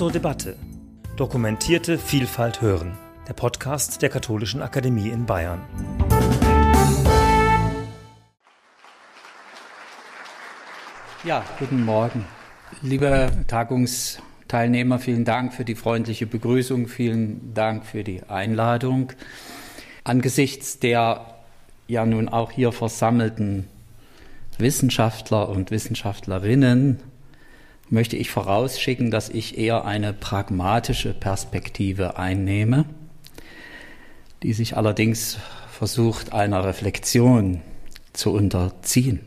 zur 0.00 0.10
Debatte. 0.10 0.56
Dokumentierte 1.16 1.98
Vielfalt 1.98 2.62
hören. 2.62 2.96
Der 3.28 3.34
Podcast 3.34 4.00
der 4.00 4.08
Katholischen 4.08 4.62
Akademie 4.62 5.10
in 5.10 5.26
Bayern. 5.26 5.60
Ja, 11.22 11.44
guten 11.58 11.84
Morgen. 11.84 12.24
Liebe 12.80 13.30
Tagungsteilnehmer, 13.46 15.00
vielen 15.00 15.26
Dank 15.26 15.52
für 15.52 15.66
die 15.66 15.74
freundliche 15.74 16.26
Begrüßung, 16.26 16.88
vielen 16.88 17.52
Dank 17.52 17.84
für 17.84 18.02
die 18.02 18.22
Einladung. 18.22 19.12
Angesichts 20.02 20.78
der 20.78 21.26
ja 21.88 22.06
nun 22.06 22.30
auch 22.30 22.52
hier 22.52 22.72
versammelten 22.72 23.68
Wissenschaftler 24.56 25.50
und 25.50 25.70
Wissenschaftlerinnen 25.70 27.00
möchte 27.90 28.16
ich 28.16 28.30
vorausschicken, 28.30 29.10
dass 29.10 29.28
ich 29.28 29.58
eher 29.58 29.84
eine 29.84 30.12
pragmatische 30.12 31.12
Perspektive 31.12 32.16
einnehme, 32.16 32.84
die 34.42 34.52
sich 34.52 34.76
allerdings 34.76 35.38
versucht, 35.70 36.32
einer 36.32 36.64
Reflexion 36.64 37.60
zu 38.12 38.32
unterziehen. 38.32 39.20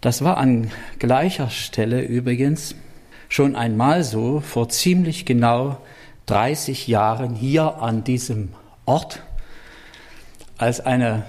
Das 0.00 0.22
war 0.24 0.38
an 0.38 0.70
gleicher 0.98 1.50
Stelle 1.50 2.02
übrigens 2.02 2.74
schon 3.28 3.56
einmal 3.56 4.04
so 4.04 4.40
vor 4.40 4.68
ziemlich 4.68 5.24
genau 5.24 5.78
30 6.26 6.86
Jahren 6.86 7.34
hier 7.34 7.80
an 7.80 8.04
diesem 8.04 8.50
Ort, 8.84 9.22
als 10.58 10.80
eine 10.80 11.24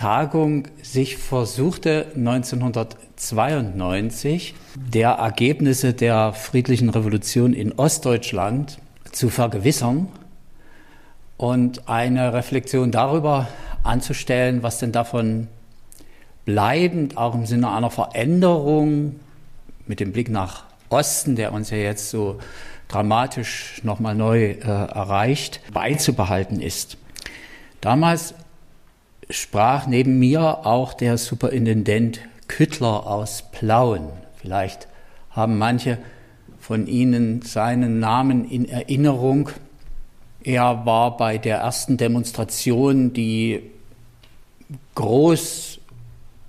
Tagung 0.00 0.64
sich 0.82 1.18
versuchte 1.18 2.06
1992 2.16 4.54
der 4.74 5.10
Ergebnisse 5.10 5.92
der 5.92 6.32
friedlichen 6.32 6.88
Revolution 6.88 7.52
in 7.52 7.72
Ostdeutschland 7.72 8.78
zu 9.12 9.28
vergewissern 9.28 10.08
und 11.36 11.90
eine 11.90 12.32
Reflexion 12.32 12.90
darüber 12.90 13.48
anzustellen, 13.82 14.62
was 14.62 14.78
denn 14.78 14.92
davon 14.92 15.48
bleibend 16.46 17.18
auch 17.18 17.34
im 17.34 17.44
Sinne 17.44 17.70
einer 17.70 17.90
Veränderung 17.90 19.16
mit 19.86 20.00
dem 20.00 20.12
Blick 20.12 20.30
nach 20.30 20.64
Osten, 20.88 21.36
der 21.36 21.52
uns 21.52 21.68
ja 21.68 21.76
jetzt 21.76 22.08
so 22.08 22.38
dramatisch 22.88 23.82
nochmal 23.84 24.14
neu 24.14 24.52
äh, 24.52 24.60
erreicht, 24.62 25.60
beizubehalten 25.74 26.62
ist. 26.62 26.96
Damals 27.82 28.32
sprach 29.30 29.86
neben 29.86 30.18
mir 30.18 30.66
auch 30.66 30.92
der 30.92 31.18
Superintendent 31.18 32.20
Küttler 32.48 33.06
aus 33.06 33.44
Plauen. 33.52 34.08
Vielleicht 34.36 34.88
haben 35.30 35.58
manche 35.58 35.98
von 36.58 36.86
Ihnen 36.86 37.42
seinen 37.42 38.00
Namen 38.00 38.48
in 38.48 38.68
Erinnerung. 38.68 39.50
Er 40.42 40.84
war 40.84 41.16
bei 41.16 41.38
der 41.38 41.58
ersten 41.58 41.96
Demonstration, 41.96 43.12
die 43.12 43.62
groß 44.94 45.78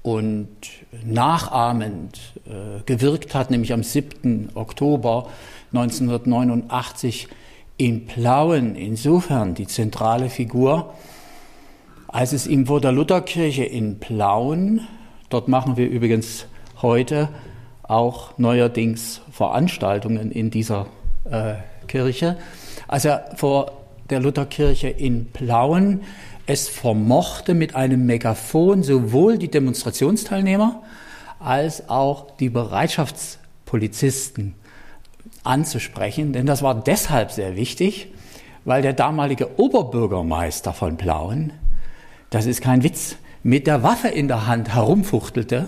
und 0.04 0.48
nachahmend 1.06 2.20
äh, 2.46 2.82
gewirkt 2.86 3.36
hat, 3.36 3.52
nämlich 3.52 3.74
am 3.74 3.84
7. 3.84 4.50
Oktober 4.56 5.30
1989 5.74 7.28
in 7.78 8.06
Plauen, 8.06 8.76
insofern 8.76 9.56
die 9.56 9.68
zentrale 9.68 10.30
Figur, 10.30 10.94
als 12.12 12.34
es 12.34 12.48
ihm 12.48 12.66
vor 12.66 12.82
der 12.82 12.92
Lutherkirche 12.92 13.64
in 13.64 14.00
Plauen, 14.00 14.88
dort 15.30 15.48
machen 15.48 15.78
wir 15.78 15.90
übrigens 15.90 16.48
heute 16.82 17.30
auch 17.84 18.38
neuerdings 18.38 19.22
Veranstaltungen 19.32 20.32
in 20.32 20.52
dieser 20.52 20.88
äh, 21.30 21.54
Kirche, 21.88 22.38
als 22.88 23.06
er 23.06 23.32
vor 23.36 23.72
der 24.10 24.20
Lutherkirche 24.20 24.90
in 24.90 25.32
Plauen 25.32 26.02
es 26.48 26.68
vermochte, 26.68 27.54
mit 27.54 27.76
einem 27.76 28.06
Megafon 28.06 28.84
sowohl 28.84 29.38
die 29.38 29.50
Demonstrationsteilnehmer 29.50 30.82
als 31.40 31.90
auch 31.90 32.36
die 32.38 32.50
Bereitschaftspolizisten 32.50 34.56
anzusprechen. 35.44 36.34
Denn 36.34 36.46
das 36.46 36.62
war 36.62 36.76
deshalb 36.76 37.32
sehr 37.32 37.56
wichtig, 37.56 38.10
weil 38.66 38.82
der 38.82 38.94
damalige 38.94 39.60
Oberbürgermeister 39.60 40.74
von 40.74 40.98
Plauen 40.98 41.54
das 42.32 42.48
ist 42.48 42.62
kein 42.62 42.82
Witz, 42.82 43.18
mit 43.44 43.68
der 43.68 43.84
Waffe 43.84 44.08
in 44.08 44.28
der 44.28 44.48
Hand 44.48 44.74
herumfuchtelte, 44.74 45.68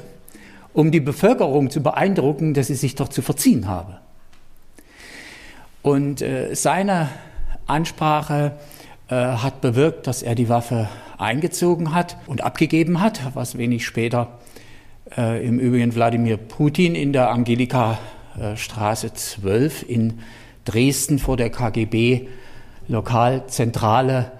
um 0.73 0.91
die 0.91 0.99
Bevölkerung 0.99 1.69
zu 1.69 1.83
beeindrucken, 1.83 2.53
dass 2.55 2.67
sie 2.67 2.75
sich 2.75 2.95
doch 2.95 3.09
zu 3.09 3.21
verziehen 3.21 3.67
habe. 3.67 3.99
Und 5.83 6.21
äh, 6.21 6.55
seine 6.55 7.09
Ansprache 7.67 8.53
äh, 9.09 9.15
hat 9.15 9.61
bewirkt, 9.61 10.07
dass 10.07 10.23
er 10.23 10.35
die 10.35 10.49
Waffe 10.49 10.89
eingezogen 11.17 11.93
hat 11.93 12.17
und 12.25 12.41
abgegeben 12.41 13.01
hat, 13.01 13.35
was 13.35 13.57
wenig 13.57 13.85
später 13.85 14.39
äh, 15.17 15.45
im 15.45 15.59
Übrigen 15.59 15.93
Wladimir 15.93 16.37
Putin 16.37 16.95
in 16.95 17.11
der 17.11 17.29
Angelika 17.29 17.99
äh, 18.39 18.55
Straße 18.55 19.13
12 19.13 19.89
in 19.89 20.19
Dresden 20.63 21.19
vor 21.19 21.35
der 21.35 21.49
KGB 21.49 22.27
Lokalzentrale 22.87 24.31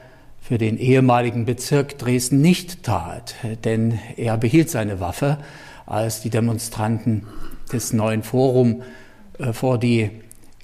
für 0.44 0.58
den 0.58 0.78
ehemaligen 0.78 1.46
Bezirk 1.46 1.98
Dresden 1.98 2.42
nicht 2.42 2.84
tat, 2.84 3.36
denn 3.64 3.98
er 4.18 4.38
behielt 4.38 4.70
seine 4.70 5.00
Waffe, 5.00 5.38
als 5.86 6.22
die 6.22 6.30
Demonstranten 6.30 7.26
des 7.72 7.94
neuen 7.94 8.24
Forum 8.24 8.84
äh, 9.40 9.54
vor 9.54 9.78
die 9.78 10.12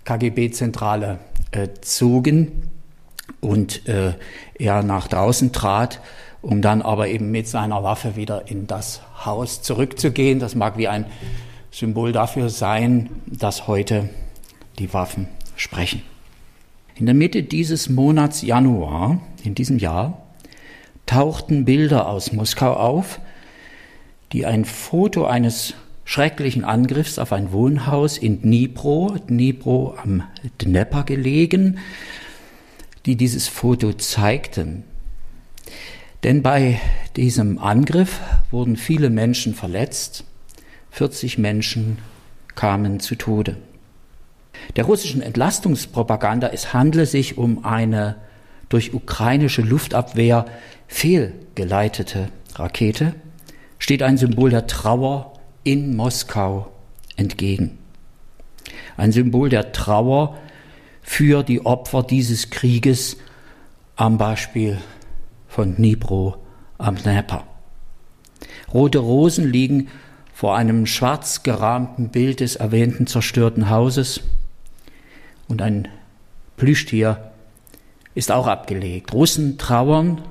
KGB-Zentrale 0.04 1.20
äh, 1.52 1.70
zogen 1.80 2.70
und 3.40 3.88
äh, 3.88 4.16
er 4.56 4.84
nach 4.84 5.08
draußen 5.08 5.54
trat, 5.54 6.02
um 6.42 6.62
dann 6.62 6.82
aber 6.82 7.08
eben 7.08 7.32
mit 7.32 7.48
seiner 7.48 7.82
Waffe 7.82 8.18
wieder 8.18 8.50
in 8.50 8.68
das 8.68 9.02
Haus 9.26 9.62
zurückzugehen. 9.62 10.40
Das 10.40 10.56
mag 10.56 10.78
wie 10.78 10.90
ein 10.90 11.06
Symbol 11.72 12.12
dafür 12.12 12.50
sein, 12.50 13.10
dass 13.28 13.68
heute 13.68 14.10
die 14.78 14.94
Waffen 14.94 15.30
sprechen. 15.56 16.02
In 16.96 17.06
der 17.06 17.16
Mitte 17.16 17.44
dieses 17.44 17.88
Monats 17.88 18.42
Januar 18.42 19.22
in 19.44 19.56
diesem 19.56 19.78
Jahr 19.78 20.26
tauchten 21.06 21.66
Bilder 21.66 22.08
aus 22.08 22.34
Moskau 22.34 22.74
auf, 22.74 23.20
die 24.32 24.46
ein 24.46 24.66
Foto 24.66 25.26
eines 25.26 25.74
schrecklichen 26.06 26.64
Angriffs 26.64 27.20
auf 27.20 27.34
ein 27.34 27.52
Wohnhaus 27.52 28.18
in 28.18 28.42
Dnipro, 28.42 29.18
Dnipro 29.28 29.96
am 30.02 30.24
Dnepr 30.62 31.04
gelegen, 31.04 31.80
die 33.06 33.16
dieses 33.16 33.48
Foto 33.48 33.94
zeigten. 33.94 34.84
Denn 36.24 36.44
bei 36.44 36.80
diesem 37.16 37.60
Angriff 37.60 38.20
wurden 38.52 38.76
viele 38.76 39.10
Menschen 39.10 39.54
verletzt, 39.56 40.26
40 40.92 41.38
Menschen 41.38 42.00
kamen 42.56 43.00
zu 43.00 43.16
Tode 43.16 43.58
der 44.76 44.86
russischen 44.86 45.22
Entlastungspropaganda, 45.22 46.50
es 46.50 46.74
handle 46.74 47.06
sich 47.06 47.38
um 47.38 47.66
eine 47.66 48.16
durch 48.70 48.94
ukrainische 48.94 49.62
Luftabwehr 49.62 50.46
fehlgeleitete 50.88 52.30
Rakete, 52.56 53.16
steht 53.80 54.04
ein 54.04 54.18
Symbol 54.18 54.50
der 54.50 54.68
Trauer 54.68 55.34
in 55.64 55.96
Moskau 55.96 56.72
entgegen. 57.16 57.78
Ein 58.98 59.12
Symbol 59.12 59.50
der 59.50 59.72
Trauer 59.72 60.38
für 61.02 61.44
die 61.44 61.66
Opfer 61.66 62.04
dieses 62.04 62.50
Krieges 62.50 63.18
am 63.96 64.18
Beispiel 64.18 64.78
von 65.48 65.76
Dnipro 65.76 66.38
am 66.78 66.96
Dnepr. 66.96 67.44
Rote 68.74 69.00
Rosen 69.00 69.52
liegen 69.52 69.90
vor 70.34 70.56
einem 70.56 70.86
schwarz 70.86 71.44
gerahmten 71.44 72.10
Bild 72.10 72.40
des 72.40 72.56
erwähnten 72.56 73.08
zerstörten 73.08 73.70
Hauses 73.70 74.22
und 75.48 75.62
ein 75.62 75.88
Plüschtier 76.56 77.29
ist 78.20 78.32
auch 78.32 78.48
abgelegt. 78.48 79.14
Russen 79.14 79.58
trauern 79.58 80.22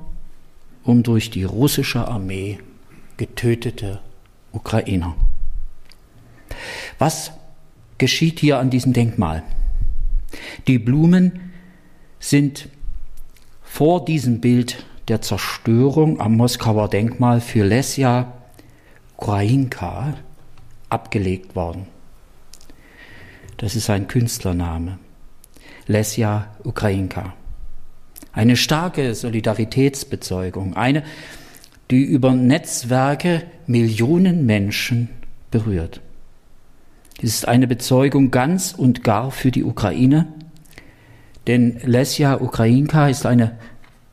um 0.83 1.01
durch 1.01 1.31
die 1.31 1.43
russische 1.43 2.07
Armee 2.07 2.59
getötete 3.17 3.99
Ukrainer. 4.51 5.15
Was 6.99 7.31
geschieht 7.97 8.39
hier 8.39 8.59
an 8.59 8.69
diesem 8.69 8.93
Denkmal? 8.93 9.41
Die 10.67 10.77
Blumen 10.77 11.51
sind 12.19 12.69
vor 13.63 14.05
diesem 14.05 14.39
Bild 14.39 14.85
der 15.07 15.21
Zerstörung 15.23 16.21
am 16.21 16.37
Moskauer 16.37 16.89
Denkmal 16.89 17.41
für 17.41 17.65
Lesja 17.65 18.31
Ukrainka 19.17 20.13
abgelegt 20.89 21.55
worden. 21.55 21.87
Das 23.57 23.75
ist 23.75 23.89
ein 23.89 24.07
Künstlername. 24.07 24.99
Lesja 25.87 26.55
Ukrainka. 26.63 27.33
Eine 28.39 28.55
starke 28.55 29.15
Solidaritätsbezeugung, 29.15 30.77
eine, 30.77 31.03
die 31.91 32.03
über 32.03 32.31
Netzwerke 32.31 33.43
Millionen 33.67 34.45
Menschen 34.45 35.09
berührt. 35.51 35.99
Es 37.17 37.35
ist 37.35 37.49
eine 37.49 37.67
Bezeugung 37.67 38.31
ganz 38.31 38.71
und 38.71 39.03
gar 39.03 39.31
für 39.31 39.51
die 39.51 39.65
Ukraine, 39.65 40.25
denn 41.47 41.81
Lesja 41.83 42.39
Ukrainka 42.39 43.09
ist 43.09 43.25
eine 43.25 43.57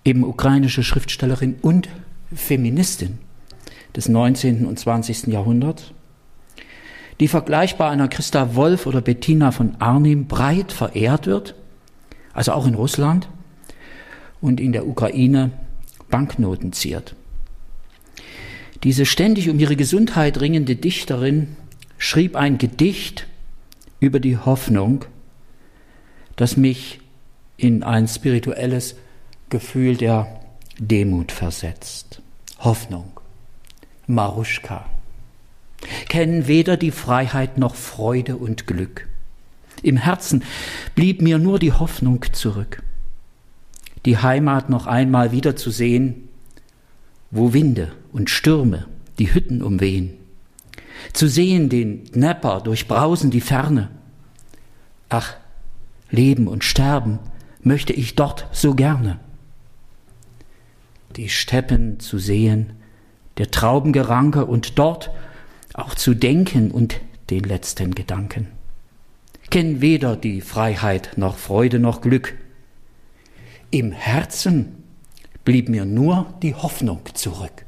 eben 0.04 0.24
ukrainische 0.24 0.82
Schriftstellerin 0.82 1.54
und 1.62 1.88
Feministin 2.34 3.18
des 3.94 4.08
19. 4.08 4.66
und 4.66 4.76
20. 4.76 5.28
Jahrhunderts, 5.28 5.92
die 7.20 7.28
vergleichbar 7.28 7.92
einer 7.92 8.08
Christa 8.08 8.56
Wolf 8.56 8.86
oder 8.86 9.02
Bettina 9.02 9.52
von 9.52 9.76
Arnim 9.78 10.26
breit 10.26 10.72
verehrt 10.72 11.28
wird, 11.28 11.54
also 12.34 12.50
auch 12.50 12.66
in 12.66 12.74
Russland 12.74 13.28
und 14.40 14.60
in 14.60 14.72
der 14.72 14.86
Ukraine 14.86 15.50
Banknoten 16.10 16.72
ziert. 16.72 17.14
Diese 18.82 19.06
ständig 19.06 19.48
um 19.48 19.58
ihre 19.58 19.76
Gesundheit 19.76 20.40
ringende 20.40 20.76
Dichterin 20.76 21.56
schrieb 21.98 22.36
ein 22.36 22.58
Gedicht 22.58 23.26
über 24.00 24.20
die 24.20 24.36
Hoffnung, 24.36 25.04
das 26.36 26.56
mich 26.56 27.00
in 27.56 27.82
ein 27.82 28.06
spirituelles 28.06 28.96
Gefühl 29.48 29.96
der 29.96 30.40
Demut 30.78 31.32
versetzt. 31.32 32.20
Hoffnung. 32.58 33.20
Maruschka. 34.06 34.86
Kennen 36.08 36.46
weder 36.46 36.76
die 36.76 36.90
Freiheit 36.90 37.58
noch 37.58 37.74
Freude 37.74 38.36
und 38.36 38.66
Glück. 38.66 39.08
Im 39.82 39.96
Herzen 39.96 40.42
blieb 40.94 41.22
mir 41.22 41.38
nur 41.38 41.58
die 41.58 41.72
Hoffnung 41.72 42.24
zurück, 42.32 42.82
die 44.06 44.18
Heimat 44.18 44.70
noch 44.70 44.86
einmal 44.86 45.32
wiederzusehen, 45.32 46.28
wo 47.30 47.52
Winde 47.52 47.92
und 48.12 48.30
Stürme 48.30 48.86
die 49.18 49.34
Hütten 49.34 49.62
umwehen, 49.62 50.14
zu 51.12 51.28
sehen 51.28 51.68
den 51.68 52.04
Dnepr 52.04 52.60
durchbrausen 52.60 53.30
die 53.30 53.40
Ferne. 53.40 53.90
Ach, 55.08 55.34
leben 56.10 56.48
und 56.48 56.64
sterben 56.64 57.18
möchte 57.60 57.92
ich 57.92 58.14
dort 58.14 58.46
so 58.52 58.74
gerne. 58.74 59.18
Die 61.16 61.28
Steppen 61.28 62.00
zu 62.00 62.18
sehen, 62.18 62.72
der 63.38 63.50
Traubengeranke 63.50 64.46
und 64.46 64.78
dort 64.78 65.10
auch 65.74 65.94
zu 65.94 66.14
denken 66.14 66.70
und 66.70 67.00
den 67.30 67.44
letzten 67.44 67.94
Gedanken. 67.94 68.48
Kenn 69.50 69.80
weder 69.80 70.16
die 70.16 70.40
Freiheit 70.40 71.12
noch 71.16 71.36
Freude 71.36 71.78
noch 71.78 72.00
Glück. 72.00 72.34
Im 73.76 73.92
Herzen 73.92 74.84
blieb 75.44 75.68
mir 75.68 75.84
nur 75.84 76.32
die 76.40 76.54
Hoffnung 76.54 77.00
zurück. 77.12 77.66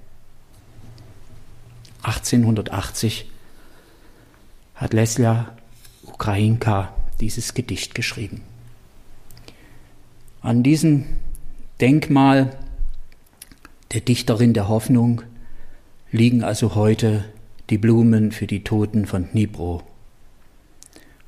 1880 2.02 3.30
hat 4.74 4.94
Leslia 4.94 5.54
Ukrainka 6.06 6.94
dieses 7.20 7.52
Gedicht 7.52 7.94
geschrieben. 7.94 8.40
An 10.40 10.62
diesem 10.62 11.04
Denkmal 11.78 12.56
der 13.92 14.00
Dichterin 14.00 14.54
der 14.54 14.68
Hoffnung 14.68 15.20
liegen 16.10 16.42
also 16.42 16.74
heute 16.74 17.22
die 17.68 17.76
Blumen 17.76 18.32
für 18.32 18.46
die 18.46 18.64
Toten 18.64 19.04
von 19.04 19.30
Dnipro. 19.30 19.82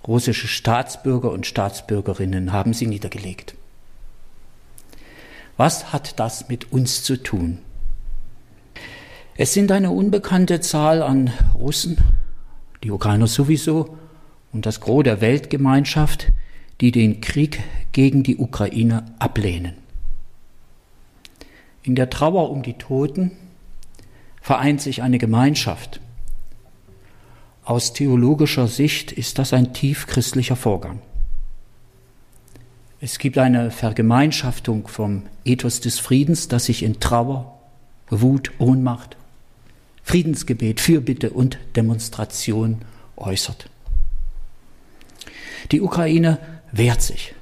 Russische 0.09 0.49
Staatsbürger 0.49 1.31
und 1.31 1.45
Staatsbürgerinnen 1.45 2.55
haben 2.55 2.73
sie 2.73 2.87
niedergelegt. 2.87 3.57
Was 5.61 5.93
hat 5.93 6.19
das 6.19 6.49
mit 6.49 6.73
uns 6.73 7.03
zu 7.03 7.23
tun? 7.23 7.59
Es 9.37 9.53
sind 9.53 9.71
eine 9.73 9.91
unbekannte 9.91 10.63
Zahl 10.63 11.03
an 11.03 11.35
Russen, 11.55 11.99
die 12.83 12.91
Ukrainer 12.91 13.27
sowieso 13.27 13.99
und 14.55 14.65
das 14.65 14.81
Gros 14.81 15.05
der 15.05 15.21
Weltgemeinschaft, 15.21 16.29
die 16.81 16.93
den 16.93 17.21
Krieg 17.21 17.63
gegen 17.93 18.23
die 18.23 18.39
Ukraine 18.39 19.05
ablehnen. 19.19 19.75
In 21.83 21.95
der 21.95 22.09
Trauer 22.09 22.51
um 22.51 22.63
die 22.63 22.79
Toten 22.79 23.33
vereint 24.41 24.81
sich 24.81 25.03
eine 25.03 25.19
Gemeinschaft. 25.19 26.01
Aus 27.67 27.93
theologischer 27.93 28.67
Sicht 28.67 29.13
ist 29.13 29.39
das 29.39 29.53
ein 29.53 29.75
tief 29.75 30.07
christlicher 30.07 30.57
Vorgang. 30.57 31.03
Es 33.03 33.19
gibt 33.19 33.39
eine 33.39 33.71
Vergemeinschaftung 33.71 34.87
vom 34.87 35.23
Ethos 35.47 35.81
des 35.81 35.99
Friedens, 35.99 36.49
das 36.49 36.67
sich 36.67 36.83
in 36.83 37.01
Trauer, 37.01 37.59
Wut, 38.11 38.53
Ohnmacht, 38.59 39.17
Friedensgebet, 40.03 40.81
Fürbitte 40.81 41.31
und 41.31 41.57
Demonstration 41.77 42.83
äußert. 43.17 43.71
Die 45.73 45.81
Ukraine 45.81 46.37
wehrt 46.73 47.01
sich. 47.01 47.35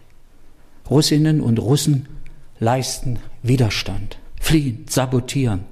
Russinnen 0.88 1.40
und 1.40 1.58
Russen 1.58 2.06
leisten 2.60 3.19
Widerstand, 3.43 4.19
fliehen, 4.40 4.87
sabotieren, 4.88 5.64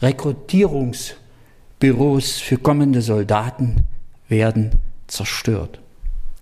Rekrutierungsbüros 0.00 2.40
für 2.40 2.58
kommende 2.58 3.02
Soldaten 3.02 3.76
werden 4.28 4.72
zerstört. 5.06 5.81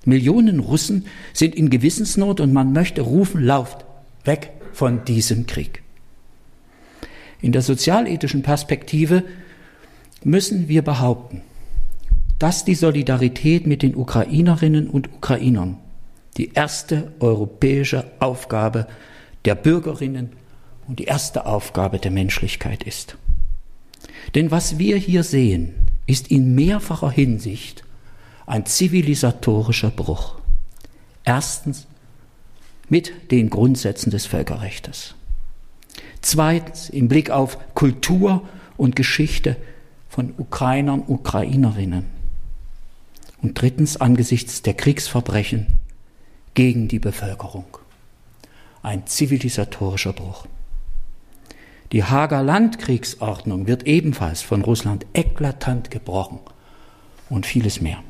Millionen 0.04 0.60
Russen 0.60 1.06
sind 1.32 1.54
in 1.54 1.70
Gewissensnot 1.70 2.40
und 2.40 2.52
man 2.52 2.72
möchte 2.72 3.02
rufen, 3.02 3.42
lauft 3.44 3.84
weg 4.24 4.50
von 4.72 5.04
diesem 5.04 5.46
Krieg. 5.46 5.82
In 7.42 7.52
der 7.52 7.62
sozialethischen 7.62 8.42
Perspektive 8.42 9.24
müssen 10.24 10.68
wir 10.68 10.82
behaupten, 10.82 11.42
dass 12.38 12.64
die 12.64 12.74
Solidarität 12.74 13.66
mit 13.66 13.82
den 13.82 13.94
Ukrainerinnen 13.94 14.88
und 14.88 15.12
Ukrainern 15.12 15.76
die 16.36 16.52
erste 16.54 17.12
europäische 17.20 18.10
Aufgabe 18.18 18.86
der 19.44 19.54
Bürgerinnen 19.54 20.30
und 20.86 20.98
die 20.98 21.04
erste 21.04 21.46
Aufgabe 21.46 21.98
der 21.98 22.10
Menschlichkeit 22.10 22.82
ist. 22.82 23.16
Denn 24.34 24.50
was 24.50 24.78
wir 24.78 24.96
hier 24.96 25.22
sehen, 25.22 25.74
ist 26.06 26.30
in 26.30 26.54
mehrfacher 26.54 27.10
Hinsicht 27.10 27.84
ein 28.50 28.66
zivilisatorischer 28.66 29.90
Bruch. 29.90 30.34
Erstens 31.22 31.86
mit 32.88 33.30
den 33.30 33.48
Grundsätzen 33.48 34.10
des 34.10 34.26
Völkerrechts. 34.26 35.14
Zweitens 36.20 36.88
im 36.90 37.06
Blick 37.06 37.30
auf 37.30 37.74
Kultur 37.74 38.42
und 38.76 38.96
Geschichte 38.96 39.56
von 40.08 40.34
Ukrainern, 40.36 41.04
Ukrainerinnen. 41.06 42.06
Und 43.40 43.60
drittens 43.60 43.98
angesichts 43.98 44.62
der 44.62 44.74
Kriegsverbrechen 44.74 45.78
gegen 46.54 46.88
die 46.88 46.98
Bevölkerung. 46.98 47.78
Ein 48.82 49.06
zivilisatorischer 49.06 50.12
Bruch. 50.12 50.46
Die 51.92 52.02
Hager 52.02 52.42
Landkriegsordnung 52.42 53.68
wird 53.68 53.84
ebenfalls 53.84 54.42
von 54.42 54.62
Russland 54.62 55.06
eklatant 55.14 55.92
gebrochen 55.92 56.40
und 57.28 57.46
vieles 57.46 57.80
mehr. 57.80 58.02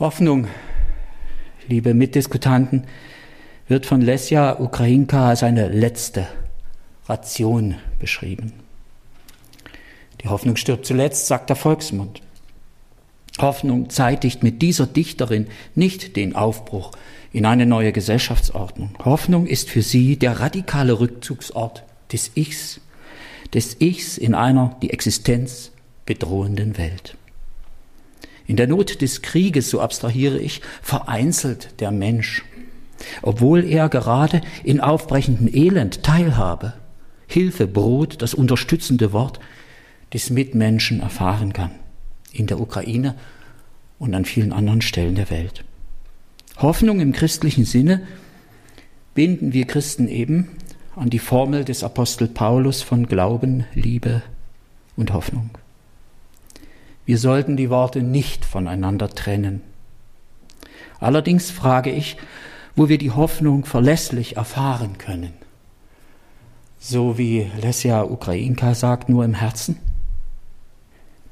Hoffnung, 0.00 0.48
liebe 1.68 1.92
Mitdiskutanten, 1.92 2.84
wird 3.68 3.84
von 3.84 4.00
Lesja 4.00 4.58
Ukrainka 4.58 5.28
als 5.28 5.42
eine 5.42 5.68
letzte 5.68 6.26
Ration 7.06 7.74
beschrieben. 7.98 8.54
Die 10.22 10.28
Hoffnung 10.28 10.56
stirbt 10.56 10.86
zuletzt, 10.86 11.26
sagt 11.26 11.50
der 11.50 11.56
Volksmund. 11.56 12.22
Hoffnung 13.38 13.90
zeitigt 13.90 14.42
mit 14.42 14.62
dieser 14.62 14.86
Dichterin 14.86 15.48
nicht 15.74 16.16
den 16.16 16.34
Aufbruch 16.34 16.92
in 17.30 17.44
eine 17.44 17.66
neue 17.66 17.92
Gesellschaftsordnung. 17.92 18.94
Hoffnung 19.04 19.46
ist 19.46 19.68
für 19.68 19.82
sie 19.82 20.16
der 20.16 20.40
radikale 20.40 20.98
Rückzugsort 20.98 21.84
des 22.10 22.30
Ichs, 22.36 22.80
des 23.52 23.76
Ichs 23.82 24.16
in 24.16 24.34
einer 24.34 24.78
die 24.80 24.94
Existenz 24.94 25.72
bedrohenden 26.06 26.78
Welt. 26.78 27.18
In 28.46 28.56
der 28.56 28.66
Not 28.66 29.00
des 29.00 29.22
Krieges, 29.22 29.70
so 29.70 29.80
abstrahiere 29.80 30.38
ich, 30.38 30.60
vereinzelt 30.82 31.80
der 31.80 31.90
Mensch, 31.90 32.44
obwohl 33.22 33.64
er 33.64 33.88
gerade 33.88 34.40
in 34.64 34.80
aufbrechendem 34.80 35.48
Elend 35.52 36.02
teilhabe, 36.02 36.74
Hilfe, 37.26 37.66
Brot, 37.66 38.22
das 38.22 38.34
unterstützende 38.34 39.12
Wort 39.12 39.40
des 40.12 40.30
Mitmenschen 40.30 41.00
erfahren 41.00 41.52
kann 41.52 41.70
in 42.32 42.46
der 42.46 42.60
Ukraine 42.60 43.14
und 43.98 44.14
an 44.14 44.24
vielen 44.24 44.52
anderen 44.52 44.82
Stellen 44.82 45.14
der 45.14 45.30
Welt. 45.30 45.64
Hoffnung 46.58 47.00
im 47.00 47.12
christlichen 47.12 47.64
Sinne 47.64 48.06
binden 49.14 49.52
wir 49.52 49.66
Christen 49.66 50.08
eben 50.08 50.48
an 50.96 51.10
die 51.10 51.18
Formel 51.18 51.64
des 51.64 51.84
Apostel 51.84 52.28
Paulus 52.28 52.82
von 52.82 53.06
Glauben, 53.06 53.64
Liebe 53.74 54.22
und 54.96 55.12
Hoffnung. 55.12 55.50
Wir 57.10 57.18
sollten 57.18 57.56
die 57.56 57.70
Worte 57.70 58.04
nicht 58.04 58.44
voneinander 58.44 59.08
trennen. 59.08 59.62
Allerdings 61.00 61.50
frage 61.50 61.90
ich, 61.90 62.16
wo 62.76 62.88
wir 62.88 62.98
die 62.98 63.10
Hoffnung 63.10 63.64
verlässlich 63.64 64.36
erfahren 64.36 64.96
können. 64.96 65.32
So 66.78 67.18
wie 67.18 67.50
Lesja 67.60 68.04
Ukrainka 68.04 68.76
sagt, 68.76 69.08
nur 69.08 69.24
im 69.24 69.34
Herzen? 69.34 69.80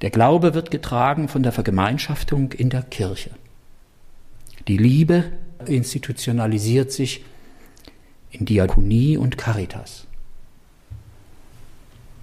Der 0.00 0.10
Glaube 0.10 0.52
wird 0.52 0.72
getragen 0.72 1.28
von 1.28 1.44
der 1.44 1.52
Vergemeinschaftung 1.52 2.50
in 2.50 2.70
der 2.70 2.82
Kirche. 2.82 3.30
Die 4.66 4.78
Liebe 4.78 5.30
institutionalisiert 5.64 6.90
sich 6.90 7.24
in 8.32 8.46
Diakonie 8.46 9.16
und 9.16 9.38
Caritas. 9.38 10.08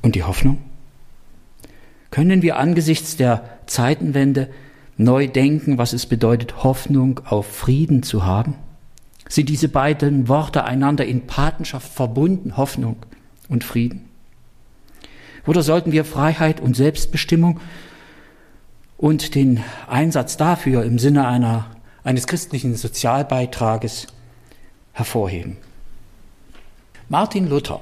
Und 0.02 0.16
die 0.16 0.24
Hoffnung? 0.24 0.58
Können 2.16 2.42
wir 2.42 2.56
angesichts 2.56 3.18
der 3.18 3.44
Zeitenwende 3.66 4.48
neu 4.96 5.28
denken, 5.28 5.78
was 5.78 5.92
es 5.92 6.06
bedeutet, 6.06 6.64
Hoffnung 6.64 7.20
auf 7.26 7.46
Frieden 7.46 8.04
zu 8.04 8.24
haben? 8.26 8.56
Sind 9.28 9.50
diese 9.50 9.68
beiden 9.68 10.30
Worte 10.30 10.64
einander 10.64 11.06
in 11.06 11.28
Patenschaft 11.28 11.92
verbunden, 11.92 12.56
Hoffnung 12.56 12.96
und 13.50 13.66
Frieden? 13.66 14.06
Oder 15.46 15.62
sollten 15.62 15.92
wir 15.92 16.06
Freiheit 16.06 16.62
und 16.62 16.78
Selbstbestimmung 16.78 17.60
und 18.96 19.36
den 19.36 19.62
Einsatz 19.90 20.38
dafür 20.38 20.86
im 20.86 21.00
Sinne 21.00 21.28
einer, 21.28 21.66
eines 22.06 22.28
christlichen 22.28 22.78
Sozialbeitrages 22.78 24.08
hervorheben? 24.94 25.58
Martin 27.10 27.50
Luther 27.50 27.82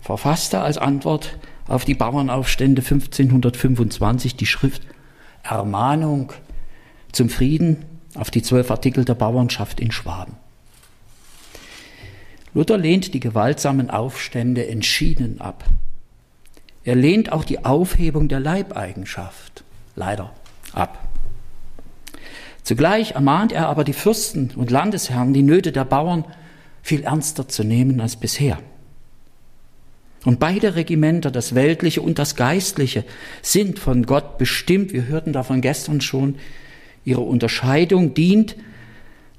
verfasste 0.00 0.62
als 0.62 0.78
Antwort 0.78 1.38
auf 1.68 1.84
die 1.84 1.94
Bauernaufstände 1.94 2.82
1525 2.82 4.36
die 4.36 4.46
Schrift 4.46 4.82
Ermahnung 5.42 6.32
zum 7.12 7.28
Frieden 7.28 7.84
auf 8.14 8.30
die 8.30 8.42
zwölf 8.42 8.70
Artikel 8.70 9.04
der 9.04 9.14
Bauernschaft 9.14 9.80
in 9.80 9.92
Schwaben. 9.92 10.34
Luther 12.54 12.78
lehnt 12.78 13.12
die 13.12 13.20
gewaltsamen 13.20 13.90
Aufstände 13.90 14.66
entschieden 14.66 15.40
ab. 15.40 15.64
Er 16.84 16.94
lehnt 16.94 17.32
auch 17.32 17.44
die 17.44 17.64
Aufhebung 17.64 18.28
der 18.28 18.40
Leibeigenschaft 18.40 19.64
leider 19.94 20.32
ab. 20.72 21.06
Zugleich 22.62 23.12
ermahnt 23.12 23.52
er 23.52 23.68
aber 23.68 23.84
die 23.84 23.92
Fürsten 23.92 24.50
und 24.56 24.70
Landesherren, 24.70 25.32
die 25.32 25.42
Nöte 25.42 25.72
der 25.72 25.84
Bauern 25.84 26.24
viel 26.82 27.02
ernster 27.02 27.48
zu 27.48 27.62
nehmen 27.62 28.00
als 28.00 28.16
bisher. 28.16 28.58
Und 30.26 30.40
beide 30.40 30.74
Regimenter, 30.74 31.30
das 31.30 31.54
Weltliche 31.54 32.02
und 32.02 32.18
das 32.18 32.34
Geistliche, 32.34 33.04
sind 33.42 33.78
von 33.78 34.04
Gott 34.06 34.38
bestimmt. 34.38 34.92
Wir 34.92 35.06
hörten 35.06 35.32
davon 35.32 35.60
gestern 35.60 36.00
schon. 36.00 36.34
Ihre 37.04 37.20
Unterscheidung 37.20 38.12
dient 38.12 38.56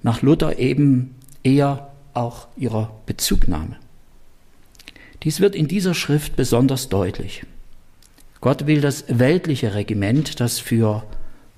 nach 0.01 0.21
Luther 0.21 0.59
eben 0.59 1.13
eher 1.43 1.91
auch 2.13 2.47
ihrer 2.55 3.01
Bezugnahme. 3.05 3.75
Dies 5.23 5.41
wird 5.41 5.55
in 5.55 5.67
dieser 5.67 5.93
Schrift 5.93 6.37
besonders 6.37 6.87
deutlich. 6.87 7.43
Gott 8.39 8.65
will 8.65 8.79
das 8.79 9.03
weltliche 9.09 9.75
Regiment, 9.75 10.39
das 10.39 10.59
für 10.59 11.03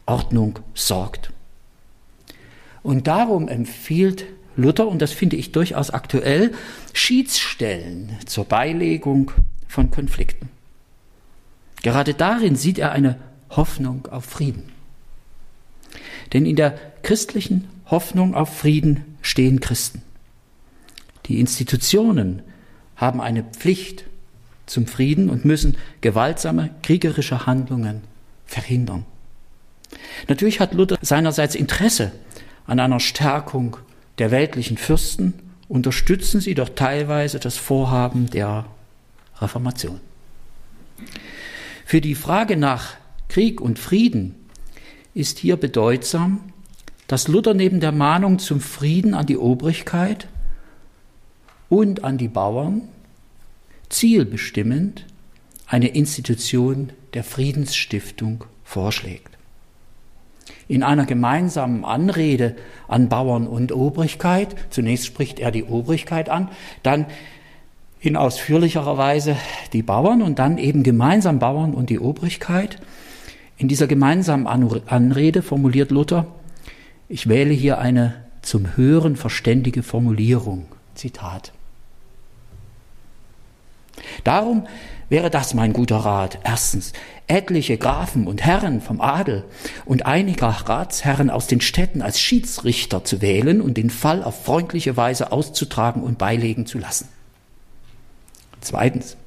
Ordnung 0.07 0.57
sorgt. 0.73 1.31
Und 2.81 3.05
darum 3.05 3.47
empfiehlt 3.47 4.25
Luther, 4.55 4.87
und 4.87 5.01
das 5.01 5.11
finde 5.11 5.35
ich 5.35 5.51
durchaus 5.51 5.91
aktuell, 5.91 6.53
Schiedsstellen 6.93 8.17
zur 8.25 8.45
Beilegung 8.45 9.31
von 9.67 9.91
Konflikten. 9.91 10.49
Gerade 11.81 12.13
darin 12.13 12.55
sieht 12.55 12.77
er 12.77 12.91
eine 12.91 13.17
Hoffnung 13.49 14.07
auf 14.07 14.25
Frieden. 14.25 14.71
Denn 16.33 16.45
in 16.45 16.55
der 16.55 16.77
christlichen 17.03 17.67
Hoffnung 17.85 18.35
auf 18.35 18.55
Frieden 18.57 19.17
stehen 19.21 19.59
Christen. 19.59 20.01
Die 21.25 21.39
Institutionen 21.39 22.41
haben 22.95 23.21
eine 23.21 23.43
Pflicht 23.43 24.05
zum 24.65 24.85
Frieden 24.85 25.29
und 25.29 25.45
müssen 25.45 25.77
gewaltsame 26.01 26.69
kriegerische 26.83 27.45
Handlungen 27.45 28.01
verhindern. 28.45 29.05
Natürlich 30.27 30.59
hat 30.59 30.73
Luther 30.73 30.97
seinerseits 31.01 31.55
Interesse 31.55 32.11
an 32.67 32.79
einer 32.79 32.99
Stärkung 32.99 33.77
der 34.19 34.31
weltlichen 34.31 34.77
Fürsten 34.77 35.33
unterstützen 35.67 36.41
sie 36.41 36.53
doch 36.53 36.69
teilweise 36.69 37.39
das 37.39 37.57
Vorhaben 37.57 38.29
der 38.29 38.65
Reformation. 39.39 39.99
Für 41.85 42.01
die 42.01 42.15
Frage 42.15 42.57
nach 42.57 42.95
Krieg 43.29 43.61
und 43.61 43.79
Frieden 43.79 44.35
ist 45.13 45.39
hier 45.39 45.57
bedeutsam, 45.57 46.41
dass 47.07 47.27
Luther 47.27 47.53
neben 47.53 47.79
der 47.79 47.91
Mahnung 47.91 48.39
zum 48.39 48.61
Frieden 48.61 49.13
an 49.13 49.25
die 49.25 49.37
Obrigkeit 49.37 50.27
und 51.69 52.03
an 52.03 52.17
die 52.17 52.27
Bauern 52.27 52.89
zielbestimmend 53.89 55.05
eine 55.65 55.87
Institution 55.87 56.91
der 57.13 57.23
Friedensstiftung 57.23 58.43
vorschlägt 58.63 59.38
in 60.69 60.83
einer 60.83 61.05
gemeinsamen 61.05 61.83
Anrede 61.83 62.55
an 62.87 63.09
Bauern 63.09 63.47
und 63.47 63.73
Obrigkeit, 63.73 64.55
zunächst 64.69 65.07
spricht 65.07 65.39
er 65.39 65.51
die 65.51 65.65
Obrigkeit 65.65 66.29
an, 66.29 66.47
dann 66.83 67.07
in 67.99 68.15
ausführlicherer 68.15 68.97
Weise 68.97 69.35
die 69.73 69.81
Bauern 69.81 70.21
und 70.21 70.39
dann 70.39 70.57
eben 70.57 70.83
gemeinsam 70.83 71.39
Bauern 71.39 71.73
und 71.73 71.89
die 71.89 71.99
Obrigkeit. 71.99 72.79
In 73.57 73.67
dieser 73.67 73.87
gemeinsamen 73.87 74.47
Anrede 74.47 75.41
formuliert 75.41 75.91
Luther, 75.91 76.27
ich 77.09 77.27
wähle 77.27 77.53
hier 77.53 77.79
eine 77.79 78.23
zum 78.43 78.77
Hören 78.77 79.15
verständige 79.15 79.81
Formulierung. 79.83 80.65
Zitat. 80.93 81.51
Darum 84.23 84.65
wäre 85.09 85.29
das 85.29 85.53
mein 85.53 85.73
guter 85.73 85.97
Rat. 85.97 86.39
Erstens, 86.43 86.93
etliche 87.27 87.77
Grafen 87.77 88.27
und 88.27 88.43
Herren 88.45 88.81
vom 88.81 89.01
Adel 89.01 89.43
und 89.85 90.05
einiger 90.05 90.47
Ratsherren 90.47 91.29
aus 91.29 91.47
den 91.47 91.61
Städten 91.61 92.01
als 92.01 92.19
Schiedsrichter 92.19 93.03
zu 93.03 93.21
wählen 93.21 93.61
und 93.61 93.77
den 93.77 93.89
Fall 93.89 94.23
auf 94.23 94.43
freundliche 94.45 94.97
Weise 94.97 95.31
auszutragen 95.31 96.03
und 96.03 96.17
beilegen 96.17 96.65
zu 96.65 96.77
lassen. 96.77 97.07
Zweitens, 98.61 99.17